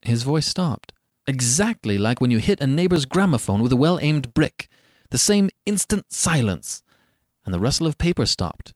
his 0.01 0.23
voice 0.23 0.47
stopped, 0.47 0.93
exactly 1.27 1.97
like 1.97 2.19
when 2.19 2.31
you 2.31 2.39
hit 2.39 2.61
a 2.61 2.67
neighbor's 2.67 3.05
gramophone 3.05 3.61
with 3.61 3.71
a 3.71 3.77
well 3.77 3.99
aimed 4.01 4.33
brick. 4.33 4.67
The 5.11 5.17
same 5.17 5.49
instant 5.65 6.11
silence, 6.11 6.83
and 7.45 7.53
the 7.53 7.59
rustle 7.59 7.85
of 7.85 7.97
paper 7.97 8.25
stopped, 8.25 8.73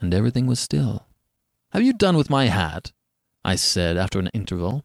and 0.00 0.14
everything 0.14 0.46
was 0.46 0.60
still. 0.60 1.06
Have 1.72 1.82
you 1.82 1.92
done 1.92 2.16
with 2.16 2.30
my 2.30 2.46
hat? 2.46 2.92
I 3.44 3.56
said 3.56 3.96
after 3.96 4.18
an 4.18 4.30
interval. 4.32 4.84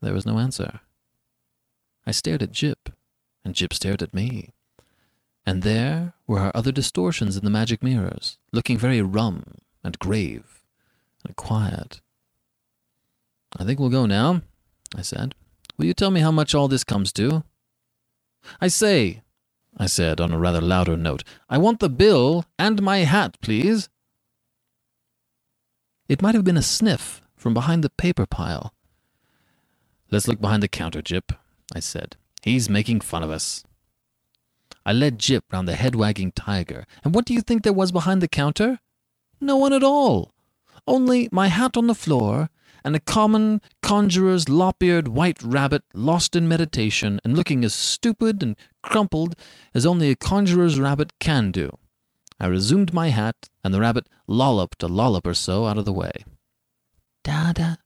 There 0.00 0.14
was 0.14 0.26
no 0.26 0.38
answer. 0.38 0.80
I 2.06 2.12
stared 2.12 2.42
at 2.42 2.52
Jip, 2.52 2.90
and 3.44 3.54
Jip 3.54 3.74
stared 3.74 4.02
at 4.02 4.14
me. 4.14 4.50
And 5.44 5.62
there 5.62 6.14
were 6.26 6.40
our 6.40 6.52
other 6.54 6.72
distortions 6.72 7.36
in 7.36 7.44
the 7.44 7.50
magic 7.50 7.82
mirrors, 7.82 8.38
looking 8.52 8.78
very 8.78 9.02
rum 9.02 9.58
and 9.82 9.98
grave 9.98 10.62
and 11.24 11.36
quiet. 11.36 12.00
I 13.56 13.64
think 13.64 13.78
we'll 13.78 13.88
go 13.88 14.06
now, 14.06 14.42
I 14.94 15.02
said. 15.02 15.34
Will 15.76 15.86
you 15.86 15.94
tell 15.94 16.10
me 16.10 16.20
how 16.20 16.30
much 16.30 16.54
all 16.54 16.68
this 16.68 16.84
comes 16.84 17.12
to? 17.14 17.44
I 18.60 18.68
say, 18.68 19.22
I 19.76 19.86
said 19.86 20.20
on 20.20 20.32
a 20.32 20.38
rather 20.38 20.60
louder 20.60 20.96
note, 20.96 21.22
I 21.48 21.58
want 21.58 21.80
the 21.80 21.88
bill 21.88 22.44
and 22.58 22.82
my 22.82 22.98
hat, 22.98 23.36
please. 23.40 23.88
It 26.08 26.22
might 26.22 26.34
have 26.34 26.44
been 26.44 26.56
a 26.56 26.62
sniff 26.62 27.20
from 27.36 27.54
behind 27.54 27.82
the 27.82 27.90
paper 27.90 28.26
pile. 28.26 28.72
Let's 30.10 30.28
look 30.28 30.40
behind 30.40 30.62
the 30.62 30.68
counter, 30.68 31.02
Jip, 31.02 31.32
I 31.74 31.80
said. 31.80 32.16
He's 32.42 32.70
making 32.70 33.00
fun 33.00 33.22
of 33.22 33.30
us. 33.30 33.64
I 34.84 34.92
led 34.92 35.18
Jip 35.18 35.44
round 35.52 35.66
the 35.66 35.74
head 35.74 35.96
wagging 35.96 36.32
tiger, 36.32 36.86
and 37.02 37.14
what 37.14 37.24
do 37.24 37.34
you 37.34 37.40
think 37.40 37.62
there 37.62 37.72
was 37.72 37.90
behind 37.90 38.22
the 38.22 38.28
counter? 38.28 38.78
No 39.40 39.56
one 39.56 39.72
at 39.72 39.82
all. 39.82 40.32
Only 40.86 41.28
my 41.32 41.48
hat 41.48 41.76
on 41.76 41.88
the 41.88 41.94
floor 41.94 42.50
and 42.84 42.94
a 42.94 43.00
common 43.00 43.60
conjurer's 43.82 44.48
lop-eared 44.48 45.08
white 45.08 45.42
rabbit 45.42 45.82
lost 45.92 46.36
in 46.36 46.46
meditation 46.46 47.20
and 47.24 47.36
looking 47.36 47.64
as 47.64 47.74
stupid 47.74 48.44
and 48.44 48.54
crumpled 48.80 49.34
as 49.74 49.84
only 49.84 50.08
a 50.08 50.14
conjurer's 50.14 50.78
rabbit 50.78 51.12
can 51.18 51.50
do. 51.50 51.76
I 52.38 52.46
resumed 52.46 52.94
my 52.94 53.08
hat, 53.08 53.48
and 53.64 53.74
the 53.74 53.80
rabbit 53.80 54.08
lolloped 54.28 54.84
a 54.84 54.86
lollop 54.86 55.26
or 55.26 55.34
so 55.34 55.66
out 55.66 55.78
of 55.78 55.84
the 55.84 55.92
way. 55.92 56.12
Dada, 57.24 57.78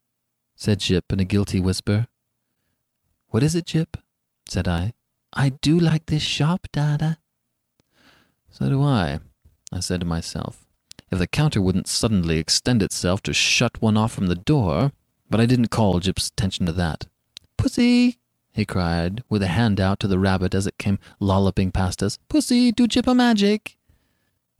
said 0.55 0.81
Jip 0.81 1.11
in 1.11 1.19
a 1.19 1.25
guilty 1.25 1.59
whisper. 1.59 2.07
What 3.31 3.43
is 3.43 3.55
it, 3.55 3.65
Jip? 3.65 3.95
said 4.45 4.67
I. 4.67 4.93
I 5.31 5.49
do 5.49 5.79
like 5.79 6.07
this 6.07 6.21
shop, 6.21 6.67
Dada. 6.73 7.17
So 8.49 8.67
do 8.67 8.83
I, 8.83 9.21
I 9.71 9.79
said 9.79 10.01
to 10.01 10.05
myself 10.05 10.65
if 11.09 11.17
the 11.17 11.27
counter 11.27 11.61
wouldn't 11.61 11.87
suddenly 11.87 12.39
extend 12.39 12.83
itself 12.83 13.23
to 13.23 13.33
shut 13.33 13.81
one 13.81 13.95
off 13.95 14.11
from 14.11 14.27
the 14.27 14.35
door, 14.35 14.91
but 15.29 15.39
I 15.39 15.45
didn't 15.45 15.69
call 15.69 16.01
Jip's 16.01 16.27
attention 16.27 16.65
to 16.65 16.73
that. 16.73 17.07
Pussy, 17.55 18.17
he 18.51 18.65
cried, 18.65 19.23
with 19.29 19.41
a 19.43 19.47
hand 19.47 19.79
out 19.79 20.01
to 20.01 20.07
the 20.09 20.19
rabbit 20.19 20.53
as 20.53 20.67
it 20.67 20.77
came 20.77 20.99
lolloping 21.21 21.71
past 21.71 22.03
us. 22.03 22.17
Pussy, 22.27 22.73
do 22.73 22.85
Jip 22.85 23.07
a 23.07 23.15
magic. 23.15 23.77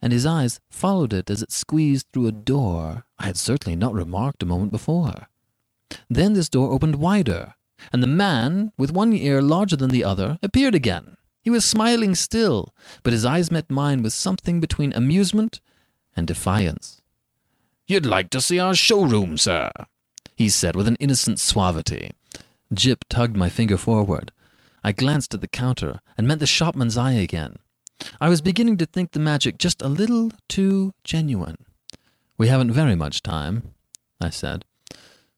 And 0.01 0.13
his 0.13 0.25
eyes 0.25 0.61
followed 0.69 1.11
it 1.11 1.29
as 1.29 1.41
it 1.41 1.51
squeezed 1.51 2.07
through 2.13 2.27
a 2.27 2.31
door 2.31 3.03
I 3.19 3.25
had 3.25 3.37
certainly 3.37 3.75
not 3.75 3.93
remarked 3.93 4.41
a 4.41 4.45
moment 4.45 4.71
before. 4.71 5.27
Then 6.09 6.33
this 6.33 6.47
door 6.47 6.71
opened 6.71 6.95
wider, 6.95 7.55
and 7.91 8.01
the 8.01 8.07
man, 8.07 8.71
with 8.77 8.91
one 8.91 9.13
ear 9.13 9.41
larger 9.41 9.75
than 9.75 9.89
the 9.89 10.03
other, 10.03 10.37
appeared 10.41 10.75
again. 10.75 11.17
He 11.41 11.49
was 11.49 11.65
smiling 11.65 12.15
still, 12.15 12.73
but 13.03 13.13
his 13.13 13.25
eyes 13.25 13.51
met 13.51 13.71
mine 13.71 14.03
with 14.03 14.13
something 14.13 14.59
between 14.59 14.93
amusement 14.93 15.59
and 16.15 16.27
defiance. 16.27 17.01
You'd 17.87 18.05
like 18.05 18.29
to 18.31 18.41
see 18.41 18.59
our 18.59 18.75
showroom, 18.75 19.37
sir, 19.37 19.71
he 20.35 20.49
said 20.49 20.75
with 20.75 20.87
an 20.87 20.97
innocent 20.99 21.39
suavity. 21.39 22.11
Jip 22.73 23.05
tugged 23.09 23.35
my 23.35 23.49
finger 23.49 23.77
forward. 23.77 24.31
I 24.83 24.91
glanced 24.91 25.33
at 25.33 25.41
the 25.41 25.47
counter 25.47 25.99
and 26.17 26.27
met 26.27 26.39
the 26.39 26.47
shopman's 26.47 26.97
eye 26.97 27.13
again. 27.13 27.57
I 28.19 28.29
was 28.29 28.41
beginning 28.41 28.77
to 28.77 28.85
think 28.85 29.11
the 29.11 29.19
magic 29.19 29.57
just 29.57 29.81
a 29.81 29.87
little 29.87 30.31
too 30.47 30.93
genuine. 31.03 31.57
We 32.37 32.47
haven't 32.47 32.71
very 32.71 32.95
much 32.95 33.21
time, 33.21 33.73
I 34.19 34.29
said. 34.29 34.65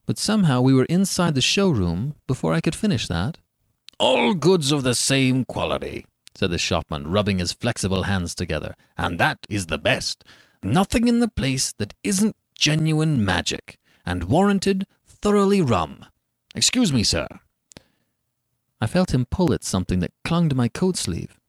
But 0.05 0.17
somehow 0.17 0.61
we 0.61 0.73
were 0.73 0.85
inside 0.85 1.35
the 1.35 1.41
showroom 1.41 2.15
before 2.27 2.53
I 2.53 2.61
could 2.61 2.75
finish 2.75 3.07
that. 3.07 3.37
All 3.99 4.33
goods 4.33 4.71
of 4.71 4.83
the 4.83 4.95
same 4.95 5.45
quality, 5.45 6.05
said 6.35 6.51
the 6.51 6.57
shopman, 6.57 7.07
rubbing 7.07 7.39
his 7.39 7.53
flexible 7.53 8.03
hands 8.03 8.35
together, 8.35 8.75
and 8.97 9.19
that 9.19 9.39
is 9.49 9.67
the 9.67 9.77
best. 9.77 10.23
Nothing 10.61 11.07
in 11.07 11.19
the 11.19 11.29
place 11.29 11.73
that 11.77 11.93
isn't 12.03 12.35
genuine 12.55 13.23
magic, 13.23 13.77
and 14.05 14.25
warranted 14.25 14.85
thoroughly 15.05 15.61
rum. 15.61 16.05
Excuse 16.55 16.91
me, 16.91 17.03
sir. 17.03 17.27
I 18.81 18.87
felt 18.87 19.13
him 19.13 19.25
pull 19.25 19.53
at 19.53 19.63
something 19.63 19.99
that 19.99 20.11
clung 20.25 20.49
to 20.49 20.55
my 20.55 20.67
coat 20.67 20.97
sleeve, 20.97 21.39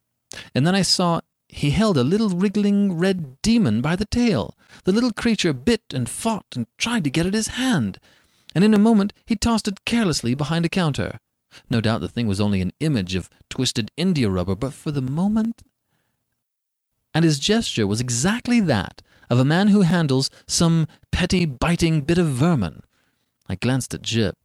and 0.54 0.66
then 0.66 0.74
I 0.74 0.82
saw 0.82 1.20
he 1.48 1.70
held 1.70 1.96
a 1.96 2.04
little 2.04 2.30
wriggling 2.30 2.98
red 2.98 3.40
demon 3.42 3.80
by 3.80 3.96
the 3.96 4.04
tail. 4.04 4.56
The 4.84 4.92
little 4.92 5.12
creature 5.12 5.52
bit 5.52 5.82
and 5.92 6.08
fought 6.08 6.46
and 6.54 6.66
tried 6.78 7.04
to 7.04 7.10
get 7.10 7.26
at 7.26 7.34
his 7.34 7.48
hand, 7.48 7.98
and 8.54 8.64
in 8.64 8.74
a 8.74 8.78
moment 8.78 9.12
he 9.26 9.36
tossed 9.36 9.68
it 9.68 9.84
carelessly 9.84 10.34
behind 10.34 10.64
a 10.64 10.68
counter. 10.68 11.18
No 11.70 11.80
doubt 11.80 12.00
the 12.00 12.08
thing 12.08 12.26
was 12.26 12.40
only 12.40 12.60
an 12.60 12.72
image 12.80 13.14
of 13.14 13.30
twisted 13.48 13.90
india 13.96 14.28
rubber, 14.28 14.54
but 14.54 14.72
for 14.72 14.90
the 14.90 15.02
moment. 15.02 15.62
And 17.12 17.24
his 17.24 17.38
gesture 17.38 17.86
was 17.86 18.00
exactly 18.00 18.60
that 18.60 19.02
of 19.30 19.38
a 19.38 19.44
man 19.44 19.68
who 19.68 19.82
handles 19.82 20.30
some 20.46 20.86
petty, 21.10 21.46
biting 21.46 22.02
bit 22.02 22.18
of 22.18 22.26
vermin. 22.26 22.82
I 23.48 23.54
glanced 23.54 23.94
at 23.94 24.02
Jip, 24.02 24.36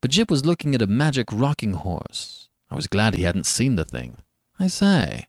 but 0.00 0.10
Jip 0.10 0.30
was 0.30 0.46
looking 0.46 0.74
at 0.74 0.82
a 0.82 0.86
magic 0.86 1.28
rocking 1.32 1.74
horse. 1.74 2.48
I 2.70 2.74
was 2.74 2.86
glad 2.86 3.14
he 3.14 3.22
hadn't 3.24 3.46
seen 3.46 3.76
the 3.76 3.84
thing. 3.84 4.18
I 4.58 4.68
say, 4.68 5.26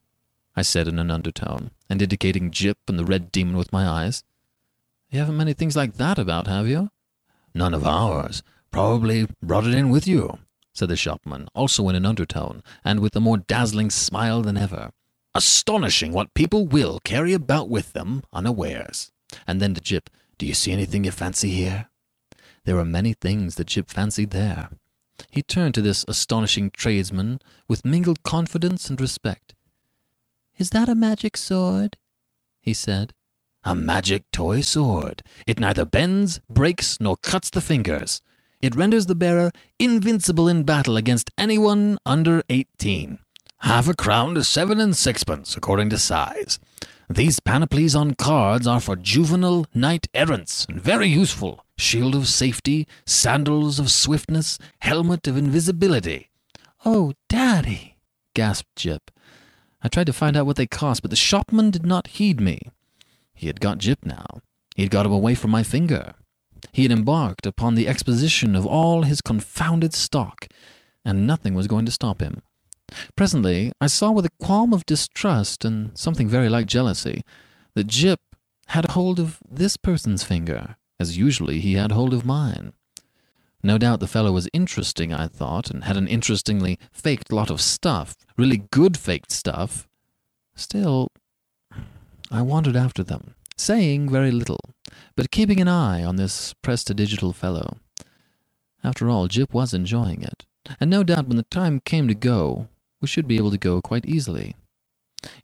I 0.55 0.61
said 0.61 0.87
in 0.87 0.99
an 0.99 1.11
undertone, 1.11 1.71
and 1.89 2.01
indicating 2.01 2.51
Jip 2.51 2.77
and 2.87 2.97
the 2.97 3.05
red 3.05 3.31
demon 3.31 3.57
with 3.57 3.73
my 3.73 3.87
eyes. 3.87 4.23
You 5.09 5.19
haven't 5.19 5.37
many 5.37 5.53
things 5.53 5.75
like 5.75 5.95
that 5.95 6.17
about, 6.17 6.47
have 6.47 6.67
you? 6.67 6.89
None 7.53 7.74
of 7.74 7.86
ours. 7.86 8.43
Probably 8.72 9.27
brought 9.41 9.67
it 9.67 9.75
in 9.75 9.89
with 9.89 10.07
you, 10.07 10.39
said 10.74 10.89
the 10.89 10.95
shopman, 10.95 11.48
also 11.53 11.88
in 11.89 11.95
an 11.95 12.05
undertone, 12.05 12.63
and 12.83 13.00
with 13.00 13.15
a 13.15 13.19
more 13.19 13.38
dazzling 13.38 13.89
smile 13.89 14.41
than 14.41 14.57
ever. 14.57 14.91
Astonishing 15.36 16.13
what 16.13 16.33
people 16.33 16.65
will 16.65 17.00
carry 17.03 17.33
about 17.33 17.69
with 17.69 17.93
them 17.93 18.24
unawares. 18.33 19.12
And 19.48 19.62
then 19.62 19.74
to 19.75 19.81
Jip, 19.81 20.10
Do 20.38 20.45
you 20.45 20.53
see 20.53 20.72
anything 20.72 21.03
you 21.03 21.12
fancy 21.12 21.50
here? 21.50 21.89
There 22.65 22.75
were 22.75 22.86
many 22.86 23.13
things 23.13 23.55
that 23.55 23.67
Jip 23.67 23.89
fancied 23.89 24.31
there. 24.31 24.69
He 25.29 25.41
turned 25.41 25.75
to 25.75 25.81
this 25.81 26.05
astonishing 26.07 26.72
tradesman 26.72 27.39
with 27.67 27.86
mingled 27.86 28.24
confidence 28.24 28.89
and 28.89 29.00
respect. 29.00 29.53
Is 30.57 30.72
that 30.72 30.89
a 30.89 30.95
magic 30.95 31.38
sword? 31.38 31.98
he 32.62 32.74
said. 32.74 33.13
A 33.65 33.75
magic 33.75 34.29
toy 34.32 34.62
sword. 34.62 35.24
It 35.48 35.60
neither 35.60 35.86
bends, 35.86 36.41
breaks, 36.50 37.00
nor 37.00 37.15
cuts 37.17 37.50
the 37.50 37.62
fingers. 37.62 38.22
It 38.62 38.75
renders 38.75 39.05
the 39.05 39.15
bearer 39.15 39.51
invincible 39.79 40.48
in 40.48 40.63
battle 40.63 40.98
against 40.98 41.32
anyone 41.38 41.98
under 42.05 42.43
eighteen. 42.50 43.20
Half 43.60 43.88
a 43.88 43.93
crown 43.93 44.36
to 44.36 44.43
seven 44.43 44.82
and 44.82 44.96
sixpence, 44.96 45.55
according 45.55 45.89
to 45.91 45.98
size. 45.98 46.60
These 47.10 47.39
panoplies 47.39 47.96
on 47.96 48.15
cards 48.15 48.67
are 48.67 48.79
for 48.79 48.96
juvenile 48.96 49.65
knight 49.74 50.08
errants, 50.13 50.65
and 50.67 50.82
very 50.82 51.08
useful. 51.08 51.63
Shield 51.77 52.15
of 52.15 52.27
safety, 52.27 52.88
sandals 53.05 53.79
of 53.79 53.91
swiftness, 53.91 54.60
helmet 54.79 55.27
of 55.27 55.38
invisibility. 55.38 56.29
Oh, 56.86 57.13
Daddy, 57.29 57.96
gasped 58.34 58.75
Jip. 58.75 59.10
I 59.82 59.88
tried 59.88 60.08
to 60.08 60.13
find 60.13 60.36
out 60.36 60.46
what 60.46 60.58
they 60.58 60.67
cost, 60.67 61.01
but 61.01 61.12
the 61.12 61.17
shopman 61.17 61.72
did 61.72 61.86
not 61.86 62.08
heed 62.08 62.41
me. 62.41 62.70
He 63.43 63.47
had 63.47 63.60
got 63.60 63.77
Jip 63.77 64.06
now. 64.06 64.39
He 64.73 64.84
had 64.84 64.89
got 64.89 65.06
him 65.06 65.12
away 65.12 65.36
from 65.36 65.51
my 65.51 65.63
finger. 65.63 66.13
He 66.71 66.84
had 66.84 66.93
embarked 66.93 67.45
upon 67.45 67.75
the 67.75 67.89
exposition 67.89 68.56
of 68.56 68.65
all 68.65 69.01
his 69.03 69.19
confounded 69.19 69.93
stock, 69.93 70.47
and 71.03 71.27
nothing 71.27 71.53
was 71.53 71.67
going 71.67 71.86
to 71.86 71.91
stop 71.91 72.21
him. 72.21 72.41
Presently, 73.17 73.73
I 73.82 73.88
saw 73.88 74.12
with 74.12 74.25
a 74.25 74.32
qualm 74.41 74.71
of 74.71 74.86
distrust 74.86 75.65
and 75.65 75.91
something 75.97 76.29
very 76.29 76.47
like 76.47 76.67
jealousy 76.67 77.25
that 77.73 77.88
Jip 77.88 78.21
had 78.67 78.91
hold 78.91 79.19
of 79.19 79.39
this 79.45 79.75
person's 79.75 80.23
finger, 80.23 80.77
as 80.97 81.17
usually 81.17 81.60
he 81.60 81.73
had 81.73 81.91
hold 81.91 82.13
of 82.13 82.25
mine. 82.25 82.71
No 83.62 83.77
doubt 83.77 83.99
the 83.99 84.08
fellow 84.08 84.32
was 84.32 84.47
interesting, 84.53 85.13
I 85.13 85.27
thought, 85.27 85.69
and 85.69 85.84
had 85.84 85.97
an 85.97 86.08
interestingly 86.08 86.79
faked 86.93 87.34
lot 87.34 87.49
of 87.49 87.60
stuff, 87.60 88.15
really 88.38 88.63
good 88.71 88.95
faked 88.95 89.34
stuff. 89.34 89.86
Still, 90.56 91.10
I 92.31 92.41
wandered 92.41 92.75
after 92.75 93.03
them, 93.03 93.36
saying 93.57 94.09
very 94.09 94.31
little, 94.31 94.59
but 95.15 95.31
keeping 95.31 95.59
an 95.59 95.67
eye 95.67 96.03
on 96.03 96.15
this 96.15 96.53
prestidigital 96.62 97.33
fellow. 97.33 97.77
After 98.83 99.09
all, 99.09 99.27
Jip 99.27 99.53
was 99.53 99.73
enjoying 99.73 100.23
it, 100.23 100.45
and 100.79 100.89
no 100.89 101.03
doubt 101.03 101.27
when 101.27 101.38
the 101.38 101.43
time 101.43 101.79
came 101.79 102.07
to 102.07 102.15
go, 102.15 102.67
we 103.01 103.07
should 103.07 103.27
be 103.27 103.38
able 103.38 103.51
to 103.51 103.57
go 103.57 103.81
quite 103.81 104.05
easily. 104.05 104.55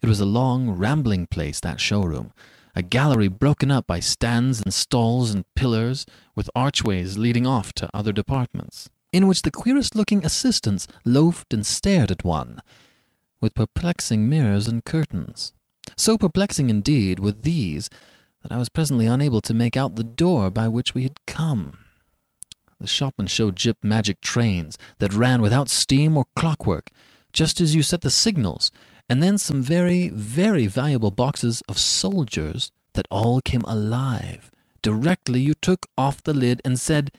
It 0.02 0.08
was 0.08 0.20
a 0.20 0.26
long, 0.26 0.72
rambling 0.72 1.28
place, 1.28 1.60
that 1.62 1.80
showroom, 1.80 2.34
a 2.76 2.82
gallery 2.82 3.28
broken 3.28 3.72
up 3.72 3.88
by 3.88 4.00
stands 4.00 4.62
and 4.62 4.74
stalls 4.74 5.32
and 5.32 5.46
pillars, 5.56 6.06
with 6.36 6.50
archways 6.56 7.18
leading 7.18 7.48
off 7.48 7.74
to 7.74 7.90
other 7.94 8.12
departments, 8.12 8.90
in 9.12 9.28
which 9.28 9.42
the 9.42 9.52
queerest 9.52 9.96
looking 9.96 10.26
assistants 10.26 10.88
loafed 11.06 11.54
and 11.54 11.66
stared 11.66 12.12
at 12.12 12.24
one, 12.24 12.62
with 13.42 13.56
perplexing 13.56 14.30
mirrors 14.30 14.68
and 14.68 14.86
curtains. 14.86 15.54
So 15.98 16.18
perplexing 16.18 16.70
indeed 16.70 17.20
were 17.20 17.32
these 17.32 17.90
that 18.42 18.52
I 18.52 18.58
was 18.58 18.70
presently 18.70 19.06
unable 19.06 19.42
to 19.42 19.54
make 19.54 19.76
out 19.76 19.96
the 19.96 20.04
door 20.04 20.50
by 20.50 20.68
which 20.68 20.94
we 20.94 21.04
had 21.04 21.26
come. 21.26 21.78
The 22.80 22.88
shopman 22.88 23.28
showed 23.28 23.58
Jip 23.58 23.78
magic 23.84 24.22
trains 24.22 24.78
that 25.00 25.14
ran 25.14 25.42
without 25.42 25.70
steam 25.70 26.16
or 26.16 26.26
clockwork, 26.36 26.92
just 27.34 27.60
as 27.60 27.76
you 27.76 27.84
set 27.84 28.02
the 28.02 28.10
signals, 28.10 28.72
and 29.10 29.22
then 29.22 29.38
some 29.38 29.62
very, 29.62 30.08
very 30.10 30.68
valuable 30.68 31.12
boxes 31.12 31.62
of 31.68 31.78
soldiers 31.78 32.72
that 32.94 33.08
all 33.12 33.42
came 33.42 33.64
alive 33.64 34.50
directly 34.82 35.40
you 35.42 35.54
took 35.54 35.88
off 35.98 36.24
the 36.24 36.34
lid 36.34 36.62
and 36.64 36.80
said, 36.80 37.12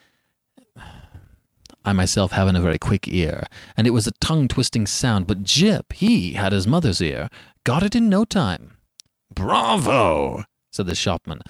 I 1.84 1.92
myself 1.92 2.32
haven't 2.32 2.56
a 2.56 2.60
very 2.60 2.78
quick 2.78 3.08
ear, 3.08 3.46
and 3.76 3.86
it 3.86 3.90
was 3.90 4.06
a 4.06 4.12
tongue 4.12 4.48
twisting 4.48 4.86
sound, 4.86 5.26
but 5.26 5.42
Jip, 5.42 5.94
he 5.94 6.34
had 6.34 6.52
his 6.52 6.66
mother's 6.66 7.00
ear, 7.00 7.30
got 7.64 7.82
it 7.82 7.94
in 7.94 8.08
no 8.08 8.24
time. 8.24 8.76
Bravo! 9.32 10.44
said 10.72 10.86
the 10.86 10.94
shopman, 10.94 11.40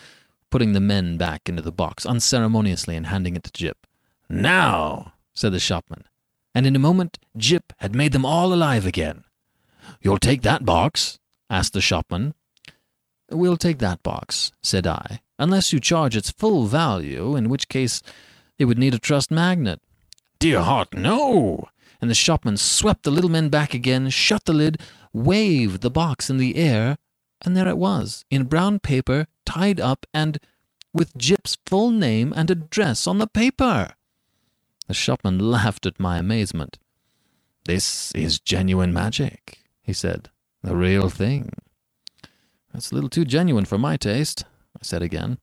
putting 0.50 0.72
the 0.72 0.80
men 0.80 1.16
back 1.16 1.48
into 1.48 1.62
the 1.62 1.72
box 1.72 2.06
unceremoniously 2.06 2.96
and 2.96 3.06
handing 3.06 3.36
it 3.36 3.44
to 3.44 3.52
Jip. 3.52 3.86
Now, 4.28 5.14
said 5.34 5.52
the 5.52 5.58
shopman, 5.58 6.04
and 6.54 6.66
in 6.66 6.76
a 6.76 6.80
moment 6.80 7.18
Jip 7.36 7.72
had 7.78 7.94
made 7.94 8.12
them 8.12 8.24
all 8.24 8.52
alive 8.52 8.86
again. 8.86 9.24
You'll 10.00 10.18
take 10.18 10.42
that 10.42 10.64
box? 10.64 11.18
asked 11.48 11.72
the 11.72 11.80
shopman. 11.80 12.34
We'll 13.30 13.56
take 13.56 13.78
that 13.78 14.02
box, 14.02 14.52
said 14.62 14.86
I, 14.86 15.20
unless 15.38 15.72
you 15.72 15.80
charge 15.80 16.16
its 16.16 16.30
full 16.30 16.66
value, 16.66 17.36
in 17.36 17.48
which 17.48 17.68
case 17.68 18.02
it 18.58 18.64
would 18.64 18.78
need 18.78 18.94
a 18.94 18.98
trust 18.98 19.30
magnet. 19.30 19.80
Dear 20.38 20.60
heart, 20.60 20.94
no! 20.94 21.68
And 22.00 22.10
the 22.10 22.14
shopman 22.14 22.56
swept 22.56 23.02
the 23.02 23.10
little 23.10 23.30
men 23.30 23.48
back 23.48 23.74
again, 23.74 24.08
shut 24.10 24.44
the 24.46 24.52
lid, 24.52 24.80
waved 25.12 25.80
the 25.80 25.90
box 25.90 26.30
in 26.30 26.38
the 26.38 26.56
air, 26.56 26.98
and 27.42 27.56
there 27.56 27.68
it 27.68 27.78
was, 27.78 28.24
in 28.30 28.44
brown 28.44 28.78
paper, 28.78 29.26
tied 29.44 29.80
up, 29.80 30.06
and 30.12 30.38
with 30.92 31.16
Jip's 31.16 31.56
full 31.66 31.90
name 31.90 32.32
and 32.36 32.50
address 32.50 33.06
on 33.06 33.18
the 33.18 33.26
paper. 33.26 33.94
The 34.86 34.94
shopman 34.94 35.38
laughed 35.38 35.86
at 35.86 36.00
my 36.00 36.18
amazement. 36.18 36.78
This 37.64 38.12
is 38.12 38.40
genuine 38.40 38.92
magic, 38.92 39.58
he 39.82 39.92
said. 39.92 40.30
The 40.62 40.76
real 40.76 41.08
thing. 41.08 41.52
That's 42.72 42.90
a 42.90 42.94
little 42.94 43.10
too 43.10 43.24
genuine 43.24 43.64
for 43.64 43.78
my 43.78 43.96
taste, 43.96 44.44
I 44.76 44.80
said 44.82 45.02
again. 45.02 45.38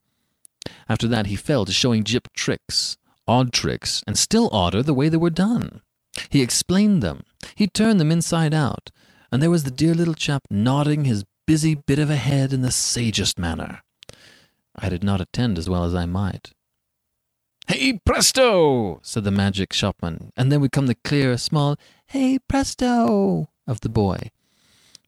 After 0.89 1.07
that, 1.07 1.27
he 1.27 1.35
fell 1.35 1.65
to 1.65 1.71
showing 1.71 2.03
Jip 2.03 2.27
tricks, 2.33 2.97
odd 3.27 3.53
tricks, 3.53 4.03
and 4.05 4.17
still 4.17 4.49
odder 4.51 4.83
the 4.83 4.93
way 4.93 5.09
they 5.09 5.17
were 5.17 5.29
done. 5.29 5.81
He 6.29 6.41
explained 6.41 7.01
them. 7.01 7.23
He 7.55 7.67
turned 7.67 7.99
them 7.99 8.11
inside 8.11 8.53
out, 8.53 8.91
and 9.31 9.41
there 9.41 9.49
was 9.49 9.63
the 9.63 9.71
dear 9.71 9.93
little 9.93 10.13
chap 10.13 10.43
nodding 10.49 11.05
his 11.05 11.25
busy 11.45 11.75
bit 11.75 11.99
of 11.99 12.09
a 12.09 12.15
head 12.15 12.53
in 12.53 12.61
the 12.61 12.71
sagest 12.71 13.39
manner. 13.39 13.81
I 14.75 14.89
did 14.89 15.03
not 15.03 15.21
attend 15.21 15.57
as 15.57 15.69
well 15.69 15.83
as 15.83 15.95
I 15.95 16.05
might. 16.05 16.51
Hey, 17.67 17.99
presto! 18.05 18.99
said 19.01 19.23
the 19.23 19.31
magic 19.31 19.73
shopman, 19.73 20.31
and 20.37 20.51
then 20.51 20.61
would 20.61 20.71
come 20.71 20.87
the 20.87 20.95
clear, 20.95 21.37
small, 21.37 21.77
hey, 22.07 22.39
presto! 22.39 23.49
of 23.65 23.81
the 23.81 23.89
boy. 23.89 24.31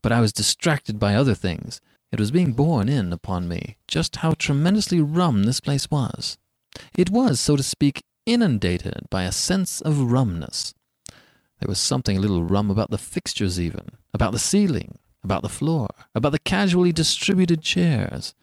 But 0.01 0.11
I 0.11 0.19
was 0.19 0.33
distracted 0.33 0.99
by 0.99 1.15
other 1.15 1.35
things. 1.35 1.79
It 2.11 2.19
was 2.19 2.31
being 2.31 2.53
borne 2.53 2.89
in 2.89 3.13
upon 3.13 3.47
me 3.47 3.77
just 3.87 4.17
how 4.17 4.31
tremendously 4.31 4.99
rum 4.99 5.43
this 5.43 5.59
place 5.59 5.89
was. 5.89 6.37
It 6.97 7.09
was, 7.09 7.39
so 7.39 7.55
to 7.55 7.63
speak, 7.63 8.03
inundated 8.25 9.07
by 9.09 9.23
a 9.23 9.31
sense 9.31 9.81
of 9.81 10.11
rumness. 10.11 10.73
There 11.59 11.67
was 11.67 11.79
something 11.79 12.17
a 12.17 12.21
little 12.21 12.43
rum 12.43 12.69
about 12.71 12.89
the 12.89 12.97
fixtures, 12.97 13.59
even, 13.59 13.91
about 14.13 14.31
the 14.31 14.39
ceiling, 14.39 14.97
about 15.23 15.41
the 15.41 15.49
floor, 15.49 15.87
about 16.15 16.31
the 16.31 16.39
casually 16.39 16.91
distributed 16.91 17.61
chairs. 17.61 18.33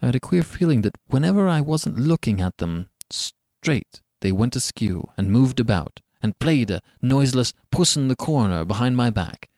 I 0.00 0.06
had 0.06 0.14
a 0.14 0.20
queer 0.20 0.42
feeling 0.42 0.82
that 0.82 0.98
whenever 1.08 1.48
I 1.48 1.60
wasn't 1.60 1.98
looking 1.98 2.40
at 2.40 2.58
them 2.58 2.88
straight, 3.10 4.02
they 4.20 4.32
went 4.32 4.56
askew 4.56 5.10
and 5.16 5.30
moved 5.30 5.60
about 5.60 6.00
and 6.22 6.38
played 6.38 6.70
a 6.70 6.82
noiseless 7.02 7.52
puss 7.70 7.96
in 7.96 8.08
the 8.08 8.16
corner 8.16 8.64
behind 8.64 8.96
my 8.96 9.10
back. 9.10 9.48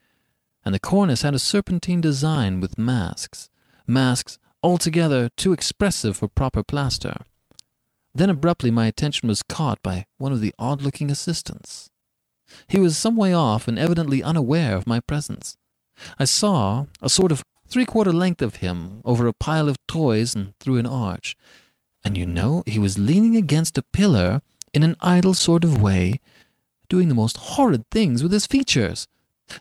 And 0.65 0.75
the 0.75 0.81
cornice 0.81 1.23
had 1.23 1.35
a 1.35 1.39
serpentine 1.39 2.01
design 2.01 2.61
with 2.61 2.79
masks, 2.79 3.49
masks 3.87 4.39
altogether 4.63 5.31
too 5.37 5.53
expressive 5.53 6.17
for 6.17 6.29
proper 6.29 6.63
plaster. 6.63 7.17
Then 8.15 8.31
abruptly 8.31 8.71
my 8.71 8.87
attention 8.87 9.29
was 9.29 9.43
caught 9.43 9.83
by 9.83 10.07
one 10.19 10.33
of 10.33 10.41
the 10.41 10.55
odd 10.59 10.83
looking 10.83 11.11
assistants. 11.11 11.91
He 12.67 12.79
was 12.79 12.97
some 12.97 13.17
way 13.17 13.33
off 13.33 13.69
and 13.69 13.79
evidently 13.79 14.23
unaware 14.23 14.77
of 14.77 14.87
my 14.87 15.01
presence. 15.01 15.57
I 16.19 16.25
saw 16.25 16.87
a 17.03 17.09
sort 17.09 17.33
of 17.33 17.43
three 17.67 17.85
quarter 17.85 18.13
length 18.13 18.43
of 18.43 18.57
him 18.57 19.01
over 19.05 19.27
a 19.27 19.33
pile 19.33 19.69
of 19.69 19.85
toys 19.87 20.35
and 20.35 20.55
through 20.59 20.79
an 20.79 20.87
arch. 20.87 21.37
And 22.05 22.17
you 22.17 22.27
know, 22.27 22.63
he 22.67 22.79
was 22.79 22.99
leaning 22.99 23.37
against 23.37 23.79
a 23.79 23.83
pillar 23.83 24.41
in 24.73 24.83
an 24.83 24.97
idle 25.01 25.35
sort 25.35 25.65
of 25.65 25.81
way, 25.81 26.21
doing 26.89 27.09
the 27.09 27.15
most 27.15 27.37
horrid 27.37 27.85
things 27.91 28.23
with 28.23 28.33
his 28.33 28.47
features. 28.47 29.09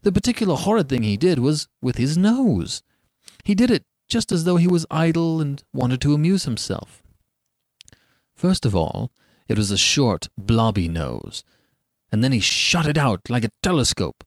The 0.04 0.12
particular 0.12 0.56
horrid 0.56 0.90
thing 0.90 1.04
he 1.04 1.18
did 1.18 1.40
was 1.40 1.68
with 1.82 1.98
his 1.98 2.18
nose. 2.18 2.84
He 3.44 3.56
did 3.56 3.72
it 3.72 3.84
just 4.08 4.32
as 4.32 4.44
though 4.44 4.58
he 4.58 4.68
was 4.68 4.86
idle 4.90 5.42
and 5.42 5.64
wanted 5.74 6.02
to 6.02 6.14
amuse 6.14 6.46
himself. 6.46 7.02
First 8.36 8.66
of 8.66 8.76
all, 8.76 9.12
it 9.48 9.58
was 9.58 9.72
a 9.72 9.78
short, 9.78 10.30
blobby 10.38 10.88
nose, 10.88 11.44
and 12.12 12.24
then 12.24 12.32
he 12.32 12.40
shot 12.40 12.88
it 12.88 12.98
out 12.98 13.30
like 13.30 13.44
a 13.44 13.52
telescope, 13.62 14.24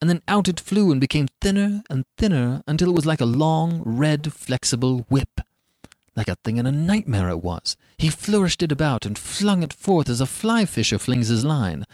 and 0.00 0.08
then 0.08 0.22
out 0.28 0.48
it 0.48 0.60
flew 0.60 0.92
and 0.92 1.00
became 1.00 1.28
thinner 1.40 1.82
and 1.88 2.04
thinner 2.16 2.62
until 2.66 2.90
it 2.90 2.94
was 2.94 3.06
like 3.06 3.20
a 3.20 3.26
long, 3.26 3.82
red, 3.84 4.32
flexible 4.32 5.06
whip. 5.08 5.40
Like 6.16 6.28
a 6.28 6.36
thing 6.36 6.58
in 6.58 6.66
a 6.66 6.72
nightmare 6.72 7.28
it 7.28 7.42
was. 7.42 7.76
He 7.98 8.08
flourished 8.08 8.62
it 8.62 8.70
about 8.70 9.04
and 9.04 9.18
flung 9.18 9.62
it 9.62 9.72
forth 9.72 10.08
as 10.08 10.20
a 10.20 10.26
fly 10.26 10.64
fisher 10.64 10.98
flings 10.98 11.28
his 11.28 11.44
line. 11.44 11.84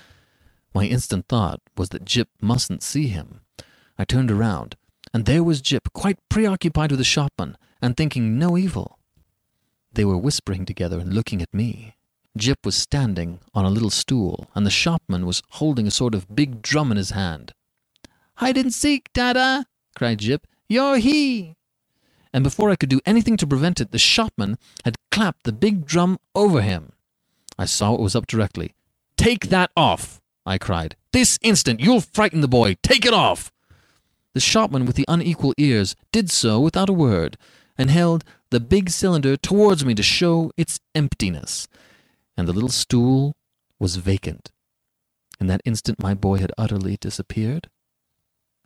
My 0.74 0.84
instant 0.84 1.26
thought 1.28 1.60
was 1.76 1.88
that 1.88 2.04
Jip 2.04 2.28
mustn't 2.40 2.82
see 2.82 3.08
him. 3.08 3.40
I 3.98 4.04
turned 4.04 4.30
around, 4.30 4.76
and 5.12 5.24
there 5.24 5.42
was 5.42 5.60
Jip, 5.60 5.92
quite 5.92 6.18
preoccupied 6.28 6.90
with 6.90 6.98
the 6.98 7.04
shopman, 7.04 7.56
and 7.82 7.96
thinking 7.96 8.38
no 8.38 8.56
evil. 8.56 8.98
They 9.92 10.04
were 10.04 10.18
whispering 10.18 10.66
together 10.66 10.98
and 10.98 11.12
looking 11.12 11.42
at 11.42 11.52
me. 11.52 11.94
Jip 12.36 12.64
was 12.64 12.76
standing 12.76 13.40
on 13.54 13.64
a 13.64 13.70
little 13.70 13.90
stool, 13.90 14.48
and 14.54 14.64
the 14.64 14.70
shopman 14.70 15.26
was 15.26 15.42
holding 15.50 15.86
a 15.86 15.90
sort 15.90 16.14
of 16.14 16.34
big 16.34 16.62
drum 16.62 16.90
in 16.90 16.96
his 16.96 17.10
hand. 17.10 17.52
Hide 18.36 18.56
and 18.56 18.72
seek, 18.72 19.12
Dada! 19.12 19.66
cried 19.96 20.20
Jip. 20.20 20.46
You're 20.68 20.98
he! 20.98 21.56
And 22.32 22.44
before 22.44 22.70
I 22.70 22.76
could 22.76 22.88
do 22.88 23.00
anything 23.04 23.36
to 23.38 23.46
prevent 23.46 23.80
it, 23.80 23.90
the 23.90 23.98
shopman 23.98 24.56
had 24.84 24.96
clapped 25.10 25.42
the 25.42 25.52
big 25.52 25.84
drum 25.84 26.18
over 26.34 26.62
him. 26.62 26.92
I 27.58 27.64
saw 27.64 27.90
what 27.90 28.00
was 28.00 28.14
up 28.14 28.26
directly. 28.26 28.74
Take 29.16 29.48
that 29.48 29.70
off! 29.76 30.20
I 30.46 30.56
cried. 30.56 30.96
This 31.12 31.38
instant! 31.42 31.80
You'll 31.80 32.00
frighten 32.00 32.40
the 32.40 32.48
boy! 32.48 32.76
Take 32.82 33.04
it 33.04 33.12
off! 33.12 33.52
The 34.32 34.40
shopman 34.40 34.86
with 34.86 34.94
the 34.94 35.04
unequal 35.08 35.54
ears 35.58 35.96
did 36.12 36.30
so 36.30 36.60
without 36.60 36.88
a 36.88 36.92
word, 36.92 37.36
and 37.76 37.90
held 37.90 38.24
the 38.50 38.60
big 38.60 38.90
cylinder 38.90 39.36
towards 39.36 39.84
me 39.84 39.94
to 39.94 40.02
show 40.02 40.52
its 40.56 40.78
emptiness, 40.94 41.66
and 42.40 42.48
the 42.48 42.52
little 42.52 42.70
stool 42.70 43.36
was 43.78 43.96
vacant. 43.96 44.50
In 45.38 45.46
that 45.46 45.62
instant 45.64 46.02
my 46.02 46.14
boy 46.14 46.38
had 46.38 46.52
utterly 46.58 46.96
disappeared. 46.96 47.68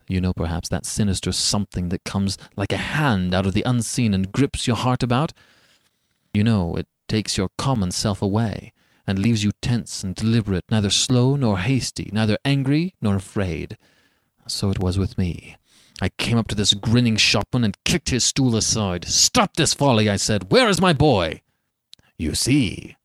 You 0.09 0.21
know 0.21 0.33
perhaps 0.33 0.69
that 0.69 0.87
sinister 0.87 1.33
something 1.33 1.89
that 1.91 2.05
comes 2.05 2.39
like 2.57 2.73
a 2.73 2.79
hand 2.79 3.35
out 3.35 3.47
of 3.47 3.53
the 3.53 3.63
unseen 3.65 4.15
and 4.15 4.33
grips 4.33 4.67
your 4.67 4.77
heart 4.77 5.03
about? 5.03 5.33
You 6.33 6.45
know 6.45 6.77
it 6.77 6.87
takes 7.09 7.37
your 7.37 7.51
common 7.59 7.91
self 7.91 8.23
away, 8.23 8.73
and 9.07 9.19
leaves 9.19 9.45
you 9.45 9.51
tense 9.61 10.03
and 10.03 10.15
deliberate, 10.15 10.65
neither 10.71 10.91
slow 10.91 11.37
nor 11.37 11.59
hasty, 11.59 12.11
neither 12.13 12.39
angry 12.45 12.95
nor 13.01 13.17
afraid. 13.17 13.77
So 14.47 14.71
it 14.71 14.79
was 14.79 14.99
with 14.99 15.19
me. 15.19 15.57
I 16.01 16.09
came 16.11 16.39
up 16.39 16.49
to 16.49 16.55
this 16.55 16.75
grinning 16.75 17.17
shopman 17.17 17.65
and 17.65 17.83
kicked 17.85 18.11
his 18.11 18.25
stool 18.25 18.57
aside. 18.57 19.05
Stop 19.07 19.55
this 19.57 19.75
folly, 19.75 20.09
I 20.09 20.17
said. 20.17 20.51
Where 20.51 20.69
is 20.69 20.81
my 20.81 20.93
boy? 20.93 21.43
You 22.19 22.35
see, 22.35 22.97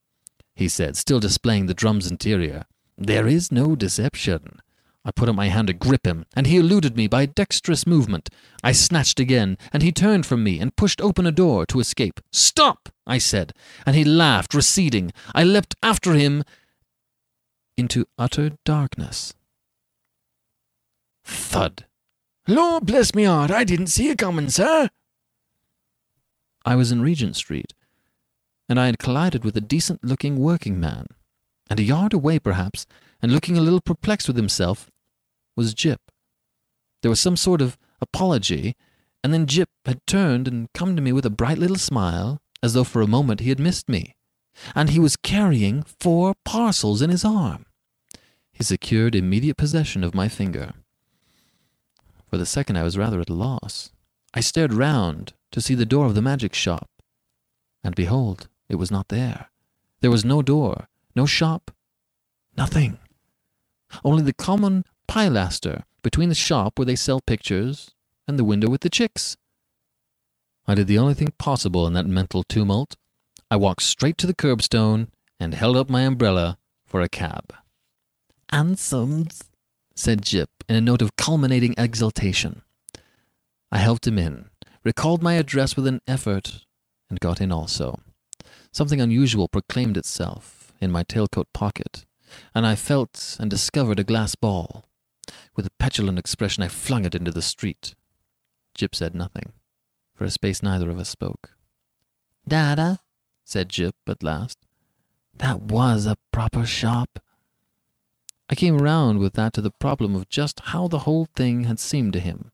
he 0.59 0.67
said, 0.67 0.97
still 0.97 1.21
displaying 1.21 1.67
the 1.67 1.73
drum's 1.73 2.11
interior, 2.11 2.65
there 2.97 3.25
is 3.27 3.49
no 3.49 3.77
deception. 3.77 4.59
I 5.05 5.11
put 5.11 5.29
up 5.29 5.35
my 5.35 5.47
hand 5.47 5.67
to 5.69 5.73
grip 5.73 6.05
him, 6.05 6.25
and 6.35 6.45
he 6.45 6.57
eluded 6.57 6.97
me 6.97 7.07
by 7.07 7.21
a 7.21 7.27
dexterous 7.27 7.87
movement. 7.87 8.29
I 8.61 8.73
snatched 8.73 9.21
again, 9.21 9.57
and 9.71 9.81
he 9.81 9.93
turned 9.93 10.25
from 10.25 10.43
me 10.43 10.59
and 10.59 10.75
pushed 10.75 10.99
open 10.99 11.25
a 11.25 11.31
door 11.31 11.65
to 11.67 11.79
escape. 11.79 12.19
Stop! 12.33 12.89
I 13.07 13.19
said, 13.19 13.53
and 13.85 13.95
he 13.95 14.03
laughed, 14.03 14.53
receding. 14.53 15.13
I 15.33 15.45
leapt 15.45 15.75
after 15.81 16.13
him 16.13 16.43
into 17.77 18.05
utter 18.17 18.51
darkness. 18.65 19.33
Thud! 21.23 21.85
Lord 22.49 22.85
bless 22.85 23.15
me 23.15 23.23
heart, 23.23 23.49
I 23.49 23.63
didn't 23.63 23.87
see 23.87 24.07
you 24.07 24.15
coming, 24.17 24.49
sir. 24.49 24.89
I 26.65 26.75
was 26.75 26.91
in 26.91 27.01
Regent 27.01 27.37
Street, 27.37 27.73
and 28.69 28.79
I 28.79 28.85
had 28.85 28.99
collided 28.99 29.43
with 29.43 29.57
a 29.57 29.61
decent 29.61 30.03
looking 30.03 30.37
working 30.37 30.79
man, 30.79 31.07
and 31.69 31.79
a 31.79 31.83
yard 31.83 32.13
away 32.13 32.37
perhaps, 32.39 32.85
and 33.21 33.31
looking 33.31 33.57
a 33.57 33.61
little 33.61 33.81
perplexed 33.81 34.27
with 34.27 34.37
himself, 34.37 34.89
was 35.57 35.73
Jip. 35.73 35.99
There 37.01 37.09
was 37.09 37.19
some 37.19 37.35
sort 37.35 37.61
of 37.61 37.77
apology, 37.99 38.75
and 39.23 39.33
then 39.33 39.47
Jip 39.47 39.69
had 39.85 40.05
turned 40.05 40.47
and 40.47 40.71
come 40.73 40.95
to 40.95 41.01
me 41.01 41.11
with 41.11 41.25
a 41.25 41.31
bright 41.31 41.57
little 41.57 41.77
smile, 41.77 42.39
as 42.61 42.73
though 42.73 42.83
for 42.83 43.01
a 43.01 43.07
moment 43.07 43.39
he 43.39 43.49
had 43.49 43.59
missed 43.59 43.89
me, 43.89 44.15
and 44.75 44.89
he 44.89 44.99
was 44.99 45.17
carrying 45.17 45.83
four 45.83 46.35
parcels 46.45 47.01
in 47.01 47.09
his 47.09 47.25
arm. 47.25 47.65
He 48.53 48.63
secured 48.63 49.15
immediate 49.15 49.57
possession 49.57 50.03
of 50.03 50.13
my 50.13 50.27
finger. 50.27 50.73
For 52.29 52.37
the 52.37 52.45
second 52.45 52.77
I 52.77 52.83
was 52.83 52.97
rather 52.97 53.19
at 53.19 53.29
a 53.29 53.33
loss. 53.33 53.91
I 54.33 54.41
stared 54.41 54.73
round 54.73 55.33
to 55.51 55.61
see 55.61 55.73
the 55.73 55.85
door 55.85 56.05
of 56.05 56.13
the 56.13 56.21
magic 56.21 56.53
shop, 56.53 56.89
and 57.83 57.95
behold, 57.95 58.47
it 58.69 58.75
was 58.75 58.91
not 58.91 59.09
there. 59.09 59.49
There 60.01 60.11
was 60.11 60.23
no 60.23 60.41
door, 60.41 60.87
no 61.15 61.25
shop, 61.25 61.71
nothing. 62.55 62.99
Only 64.03 64.23
the 64.23 64.33
common 64.33 64.85
pilaster 65.07 65.83
between 66.03 66.29
the 66.29 66.35
shop 66.35 66.77
where 66.77 66.85
they 66.85 66.95
sell 66.95 67.19
pictures 67.19 67.91
and 68.27 68.37
the 68.37 68.45
window 68.45 68.69
with 68.69 68.81
the 68.81 68.89
chicks. 68.89 69.35
I 70.67 70.75
did 70.75 70.87
the 70.87 70.99
only 70.99 71.15
thing 71.15 71.33
possible 71.39 71.87
in 71.87 71.93
that 71.93 72.05
mental 72.05 72.43
tumult. 72.43 72.95
I 73.49 73.55
walked 73.55 73.81
straight 73.81 74.17
to 74.19 74.27
the 74.27 74.35
curbstone 74.35 75.07
and 75.39 75.55
held 75.55 75.75
up 75.75 75.89
my 75.89 76.01
umbrella 76.01 76.59
for 76.85 77.01
a 77.01 77.09
cab. 77.09 77.53
Hansoms, 78.51 79.41
said 79.95 80.21
Jip 80.21 80.49
in 80.69 80.75
a 80.75 80.81
note 80.81 81.01
of 81.01 81.15
culminating 81.15 81.73
exultation. 81.77 82.61
I 83.71 83.79
helped 83.79 84.07
him 84.07 84.17
in, 84.17 84.49
recalled 84.83 85.21
my 85.21 85.33
address 85.33 85.75
with 85.75 85.87
an 85.87 86.01
effort, 86.07 86.65
and 87.09 87.19
got 87.19 87.41
in 87.41 87.51
also. 87.51 87.99
Something 88.71 89.01
unusual 89.01 89.47
proclaimed 89.47 89.97
itself 89.97 90.73
in 90.79 90.91
my 90.91 91.03
tailcoat 91.03 91.47
pocket, 91.53 92.05
and 92.53 92.65
I 92.65 92.75
felt 92.75 93.37
and 93.39 93.49
discovered 93.49 93.99
a 93.99 94.03
glass 94.03 94.35
ball. 94.35 94.85
With 95.55 95.65
a 95.65 95.71
petulant 95.79 96.19
expression, 96.19 96.63
I 96.63 96.67
flung 96.67 97.05
it 97.05 97.15
into 97.15 97.31
the 97.31 97.41
street. 97.41 97.95
Jip 98.73 98.95
said 98.95 99.15
nothing. 99.15 99.53
For 100.13 100.23
a 100.23 100.29
space, 100.29 100.61
neither 100.61 100.89
of 100.89 100.99
us 100.99 101.09
spoke. 101.09 101.51
Dada, 102.47 102.99
said 103.43 103.69
Jip 103.69 103.95
at 104.07 104.23
last, 104.23 104.57
that 105.37 105.61
was 105.61 106.05
a 106.05 106.17
proper 106.31 106.65
shop. 106.65 107.19
I 108.49 108.55
came 108.55 108.79
round 108.79 109.19
with 109.19 109.33
that 109.33 109.53
to 109.53 109.61
the 109.61 109.71
problem 109.71 110.15
of 110.15 110.29
just 110.29 110.59
how 110.59 110.87
the 110.87 110.99
whole 110.99 111.27
thing 111.35 111.65
had 111.65 111.79
seemed 111.79 112.13
to 112.13 112.19
him. 112.19 112.51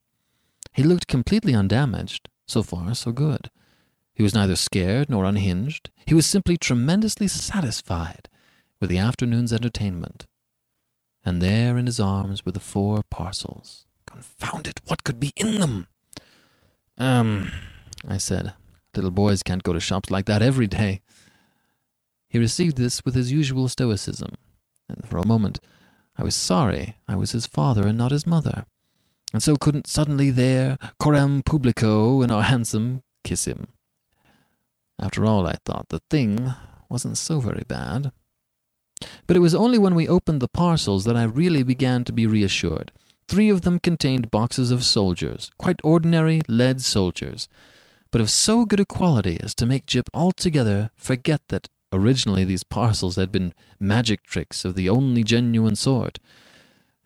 He 0.74 0.84
looked 0.84 1.08
completely 1.08 1.56
undamaged. 1.56 2.30
So 2.48 2.62
far, 2.62 2.94
so 2.94 3.12
good. 3.12 3.50
He 4.16 4.24
was 4.24 4.34
neither 4.34 4.56
scared 4.56 5.10
nor 5.10 5.26
unhinged. 5.26 5.92
He 6.08 6.16
was 6.16 6.26
simply 6.26 6.58
tremendously 6.58 7.28
satisfied 7.28 8.30
with 8.80 8.90
the 8.90 8.98
afternoon's 8.98 9.52
entertainment. 9.52 10.26
And 11.26 11.42
there 11.42 11.78
in 11.78 11.86
his 11.86 12.00
arms 12.00 12.46
were 12.46 12.54
the 12.54 12.60
four 12.60 13.02
parcels. 13.10 13.86
Confound 14.06 14.68
it, 14.68 14.80
what 14.86 15.04
could 15.04 15.20
be 15.20 15.34
in 15.36 15.60
them? 15.60 15.88
Um, 16.98 17.52
I 18.08 18.18
said, 18.18 18.54
little 18.96 19.12
boys 19.12 19.44
can't 19.44 19.64
go 19.64 19.74
to 19.74 19.80
shops 19.80 20.10
like 20.10 20.26
that 20.28 20.42
every 20.42 20.68
day. 20.68 21.02
He 22.30 22.40
received 22.40 22.78
this 22.78 23.04
with 23.04 23.16
his 23.16 23.32
usual 23.32 23.68
stoicism, 23.68 24.36
and 24.88 25.06
for 25.08 25.18
a 25.18 25.28
moment 25.28 25.60
I 26.18 26.24
was 26.24 26.36
sorry 26.36 26.98
I 27.08 27.16
was 27.16 27.32
his 27.32 27.48
father 27.48 27.88
and 27.88 27.98
not 27.98 28.12
his 28.12 28.28
mother, 28.28 28.66
and 29.34 29.44
so 29.44 29.56
couldn't 29.56 29.88
suddenly 29.88 30.32
there, 30.32 30.78
coram 31.00 31.44
publico 31.44 32.22
in 32.22 32.32
our 32.32 32.44
hansom, 32.44 33.04
kiss 33.24 33.46
him. 33.46 33.68
After 35.00 35.26
all, 35.26 35.46
I 35.46 35.56
thought, 35.66 35.90
the 35.90 36.02
thing 36.10 36.54
wasn't 36.90 37.18
so 37.18 37.40
very 37.40 37.64
bad. 37.68 38.12
But 39.28 39.36
it 39.36 39.42
was 39.42 39.56
only 39.56 39.78
when 39.78 39.96
we 39.96 40.08
opened 40.08 40.42
the 40.42 40.48
parcels 40.48 41.04
that 41.06 41.18
I 41.18 41.24
really 41.24 41.64
began 41.64 42.04
to 42.06 42.14
be 42.14 42.28
reassured. 42.28 42.92
Three 43.28 43.50
of 43.50 43.62
them 43.62 43.80
contained 43.80 44.32
boxes 44.32 44.72
of 44.72 44.84
soldiers, 44.84 45.52
quite 45.58 45.80
ordinary 45.84 46.42
lead 46.48 46.82
soldiers, 46.82 47.48
but 48.12 48.22
of 48.22 48.30
so 48.30 48.66
good 48.66 48.80
a 48.80 48.86
quality 48.86 49.38
as 49.42 49.56
to 49.56 49.66
make 49.66 49.88
Jip 49.88 50.10
altogether 50.14 50.92
forget 50.96 51.42
that 51.50 51.68
originally 51.92 52.44
these 52.46 52.64
parcels 52.64 53.16
had 53.16 53.32
been 53.32 53.54
magic 53.80 54.24
tricks 54.24 54.64
of 54.64 54.76
the 54.76 54.90
only 54.90 55.24
genuine 55.24 55.76
sort. 55.76 56.20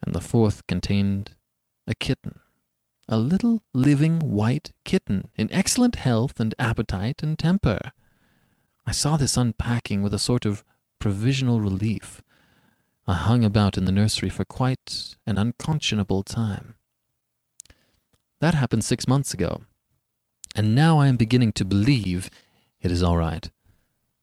And 0.06 0.14
the 0.14 0.22
fourth 0.22 0.68
contained 0.68 1.32
a 1.88 1.96
kitten, 1.96 2.40
a 3.10 3.18
little 3.18 3.64
living 3.74 4.20
white 4.20 4.72
kitten 4.86 5.30
in 5.36 5.52
excellent 5.52 5.96
health 5.96 6.40
and 6.40 6.54
appetite 6.60 7.24
and 7.24 7.38
temper. 7.38 7.92
I 8.86 8.92
saw 8.92 9.18
this 9.18 9.36
unpacking 9.36 10.04
with 10.04 10.14
a 10.14 10.20
sort 10.20 10.46
of 10.46 10.64
provisional 11.00 11.60
relief. 11.60 12.22
I 13.08 13.16
hung 13.16 13.44
about 13.44 13.78
in 13.78 13.86
the 13.86 13.92
nursery 13.92 14.30
for 14.30 14.46
quite 14.46 15.16
an 15.26 15.40
unconscionable 15.40 16.22
time. 16.22 16.76
That 18.40 18.54
happened 18.54 18.86
six 18.86 19.08
months 19.08 19.34
ago, 19.34 19.64
and 20.56 20.76
now 20.76 21.00
I 21.00 21.08
am 21.08 21.18
beginning 21.18 21.54
to 21.54 21.66
believe 21.66 22.30
it 22.80 22.92
is 22.92 23.02
all 23.02 23.18
right. 23.18 23.50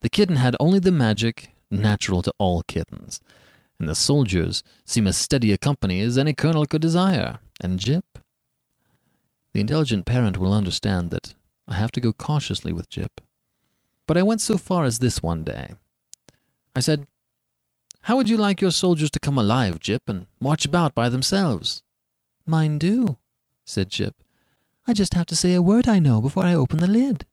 The 0.00 0.08
kitten 0.08 0.36
had 0.36 0.56
only 0.60 0.78
the 0.78 0.92
magic 0.92 1.50
natural 1.70 2.22
to 2.22 2.32
all 2.38 2.62
kittens, 2.62 3.20
and 3.80 3.88
the 3.88 3.96
soldiers 3.96 4.62
seem 4.84 5.08
as 5.08 5.16
steady 5.16 5.52
a 5.52 5.58
company 5.58 6.00
as 6.00 6.16
any 6.16 6.32
colonel 6.32 6.66
could 6.66 6.80
desire. 6.80 7.40
And 7.60 7.80
Jip? 7.80 8.05
The 9.56 9.62
intelligent 9.62 10.04
parent 10.04 10.36
will 10.36 10.52
understand 10.52 11.10
that 11.12 11.32
I 11.66 11.76
have 11.76 11.90
to 11.92 12.00
go 12.02 12.12
cautiously 12.12 12.74
with 12.74 12.90
Jip. 12.90 13.22
But 14.06 14.18
I 14.18 14.22
went 14.22 14.42
so 14.42 14.58
far 14.58 14.84
as 14.84 14.98
this 14.98 15.22
one 15.22 15.44
day. 15.44 15.72
I 16.74 16.80
said, 16.80 17.06
How 18.02 18.16
would 18.16 18.28
you 18.28 18.36
like 18.36 18.60
your 18.60 18.70
soldiers 18.70 19.10
to 19.12 19.18
come 19.18 19.38
alive, 19.38 19.80
Jip, 19.80 20.10
and 20.10 20.26
march 20.40 20.66
about 20.66 20.94
by 20.94 21.08
themselves? 21.08 21.82
Mine 22.44 22.76
do, 22.76 23.16
said 23.64 23.88
Jip. 23.88 24.22
I 24.86 24.92
just 24.92 25.14
have 25.14 25.24
to 25.28 25.34
say 25.34 25.54
a 25.54 25.62
word 25.62 25.88
I 25.88 26.00
know 26.00 26.20
before 26.20 26.44
I 26.44 26.52
open 26.52 26.80
the 26.80 26.86
lid. 26.86 27.24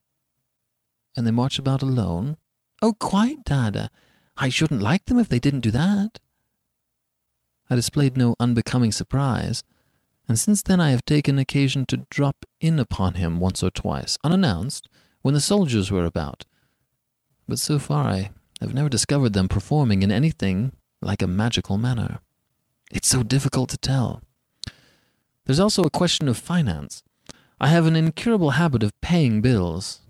And 1.17 1.27
they 1.27 1.31
march 1.31 1.59
about 1.59 1.81
alone? 1.81 2.37
Oh, 2.81 2.93
quite, 2.93 3.43
Dada. 3.43 3.91
I 4.37 4.47
shouldn't 4.47 4.81
like 4.81 5.07
them 5.07 5.19
if 5.19 5.27
they 5.27 5.39
didn't 5.39 5.59
do 5.59 5.71
that. 5.71 6.21
I 7.69 7.75
displayed 7.75 8.15
no 8.15 8.37
unbecoming 8.39 8.93
surprise, 8.93 9.65
and 10.27 10.39
since 10.39 10.61
then 10.61 10.79
I 10.79 10.91
have 10.91 11.05
taken 11.05 11.37
occasion 11.37 11.85
to 11.87 12.05
drop 12.09 12.45
in 12.61 12.79
upon 12.79 13.15
him 13.15 13.39
once 13.39 13.61
or 13.61 13.69
twice, 13.69 14.17
unannounced, 14.23 14.87
when 15.21 15.33
the 15.33 15.41
soldiers 15.41 15.91
were 15.91 16.05
about. 16.05 16.45
But 17.47 17.59
so 17.59 17.79
far 17.79 18.07
I 18.07 18.31
have 18.61 18.73
never 18.73 18.89
discovered 18.89 19.33
them 19.33 19.47
performing 19.47 20.01
in 20.01 20.11
anything 20.11 20.71
like 21.01 21.21
a 21.21 21.27
magical 21.27 21.77
manner. 21.77 22.19
It's 22.91 23.07
so 23.07 23.23
difficult 23.23 23.69
to 23.71 23.77
tell. 23.77 24.21
There's 25.45 25.59
also 25.59 25.83
a 25.83 25.89
question 25.89 26.27
of 26.27 26.37
finance. 26.37 27.03
I 27.59 27.67
have 27.67 27.85
an 27.85 27.95
incurable 27.95 28.51
habit 28.51 28.83
of 28.83 28.99
paying 29.01 29.41
bills. 29.41 30.01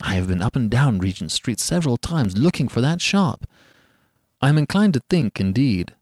I 0.00 0.14
have 0.14 0.28
been 0.28 0.42
up 0.42 0.54
and 0.54 0.70
down 0.70 0.98
Regent 0.98 1.32
Street 1.32 1.58
several 1.58 1.96
times 1.96 2.38
looking 2.38 2.68
for 2.68 2.80
that 2.80 3.00
shop. 3.00 3.44
I 4.40 4.48
am 4.48 4.58
inclined 4.58 4.94
to 4.94 5.02
think, 5.10 5.40
indeed, 5.40 5.94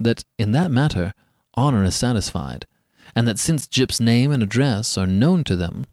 that 0.00 0.24
in 0.38 0.50
that 0.52 0.72
matter 0.72 1.14
honor 1.54 1.84
is 1.84 1.94
satisfied, 1.94 2.66
and 3.14 3.28
that 3.28 3.38
since 3.38 3.66
Jip's 3.66 4.00
name 4.00 4.32
and 4.32 4.42
address 4.42 4.98
are 4.98 5.06
known 5.06 5.44
to 5.44 5.56
them, 5.56 5.86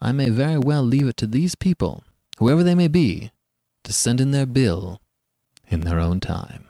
I 0.00 0.12
may 0.12 0.28
very 0.28 0.58
well 0.58 0.82
leave 0.82 1.08
it 1.08 1.16
to 1.18 1.26
these 1.26 1.54
people, 1.54 2.04
whoever 2.38 2.62
they 2.62 2.74
may 2.74 2.88
be, 2.88 3.30
to 3.84 3.92
send 3.92 4.20
in 4.20 4.30
their 4.30 4.46
bill 4.46 5.00
in 5.68 5.80
their 5.80 5.98
own 5.98 6.20
time. 6.20 6.66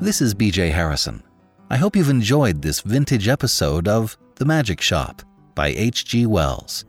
This 0.00 0.20
is 0.20 0.34
BJ 0.34 0.70
Harrison. 0.70 1.22
I 1.70 1.76
hope 1.76 1.96
you've 1.96 2.10
enjoyed 2.10 2.60
this 2.60 2.82
vintage 2.82 3.26
episode 3.26 3.88
of 3.88 4.18
The 4.36 4.44
Magic 4.44 4.80
Shop 4.82 5.22
by 5.54 5.68
H.G. 5.68 6.26
Wells. 6.26 6.84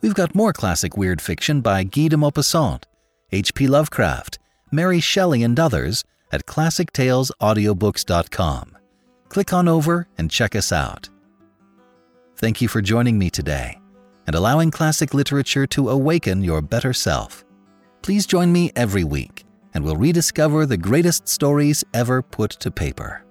We've 0.00 0.14
got 0.14 0.34
more 0.34 0.52
classic 0.52 0.96
weird 0.96 1.20
fiction 1.20 1.60
by 1.60 1.82
Guy 1.84 2.08
de 2.08 2.16
Maupassant, 2.16 2.84
H.P. 3.32 3.66
Lovecraft, 3.66 4.38
Mary 4.70 5.00
Shelley, 5.00 5.42
and 5.42 5.58
others 5.58 6.04
at 6.32 6.46
classictalesaudiobooks.com. 6.46 8.78
Click 9.28 9.52
on 9.52 9.66
over 9.68 10.06
and 10.16 10.30
check 10.30 10.54
us 10.54 10.70
out. 10.72 11.08
Thank 12.36 12.60
you 12.60 12.68
for 12.68 12.80
joining 12.80 13.18
me 13.18 13.30
today 13.30 13.80
and 14.26 14.36
allowing 14.36 14.70
classic 14.70 15.14
literature 15.14 15.66
to 15.66 15.90
awaken 15.90 16.44
your 16.44 16.62
better 16.62 16.92
self. 16.92 17.44
Please 18.02 18.26
join 18.26 18.52
me 18.52 18.70
every 18.76 19.02
week 19.04 19.44
and 19.74 19.84
we'll 19.84 19.96
rediscover 19.96 20.66
the 20.66 20.76
greatest 20.76 21.28
stories 21.28 21.84
ever 21.94 22.22
put 22.22 22.50
to 22.50 22.70
paper. 22.70 23.24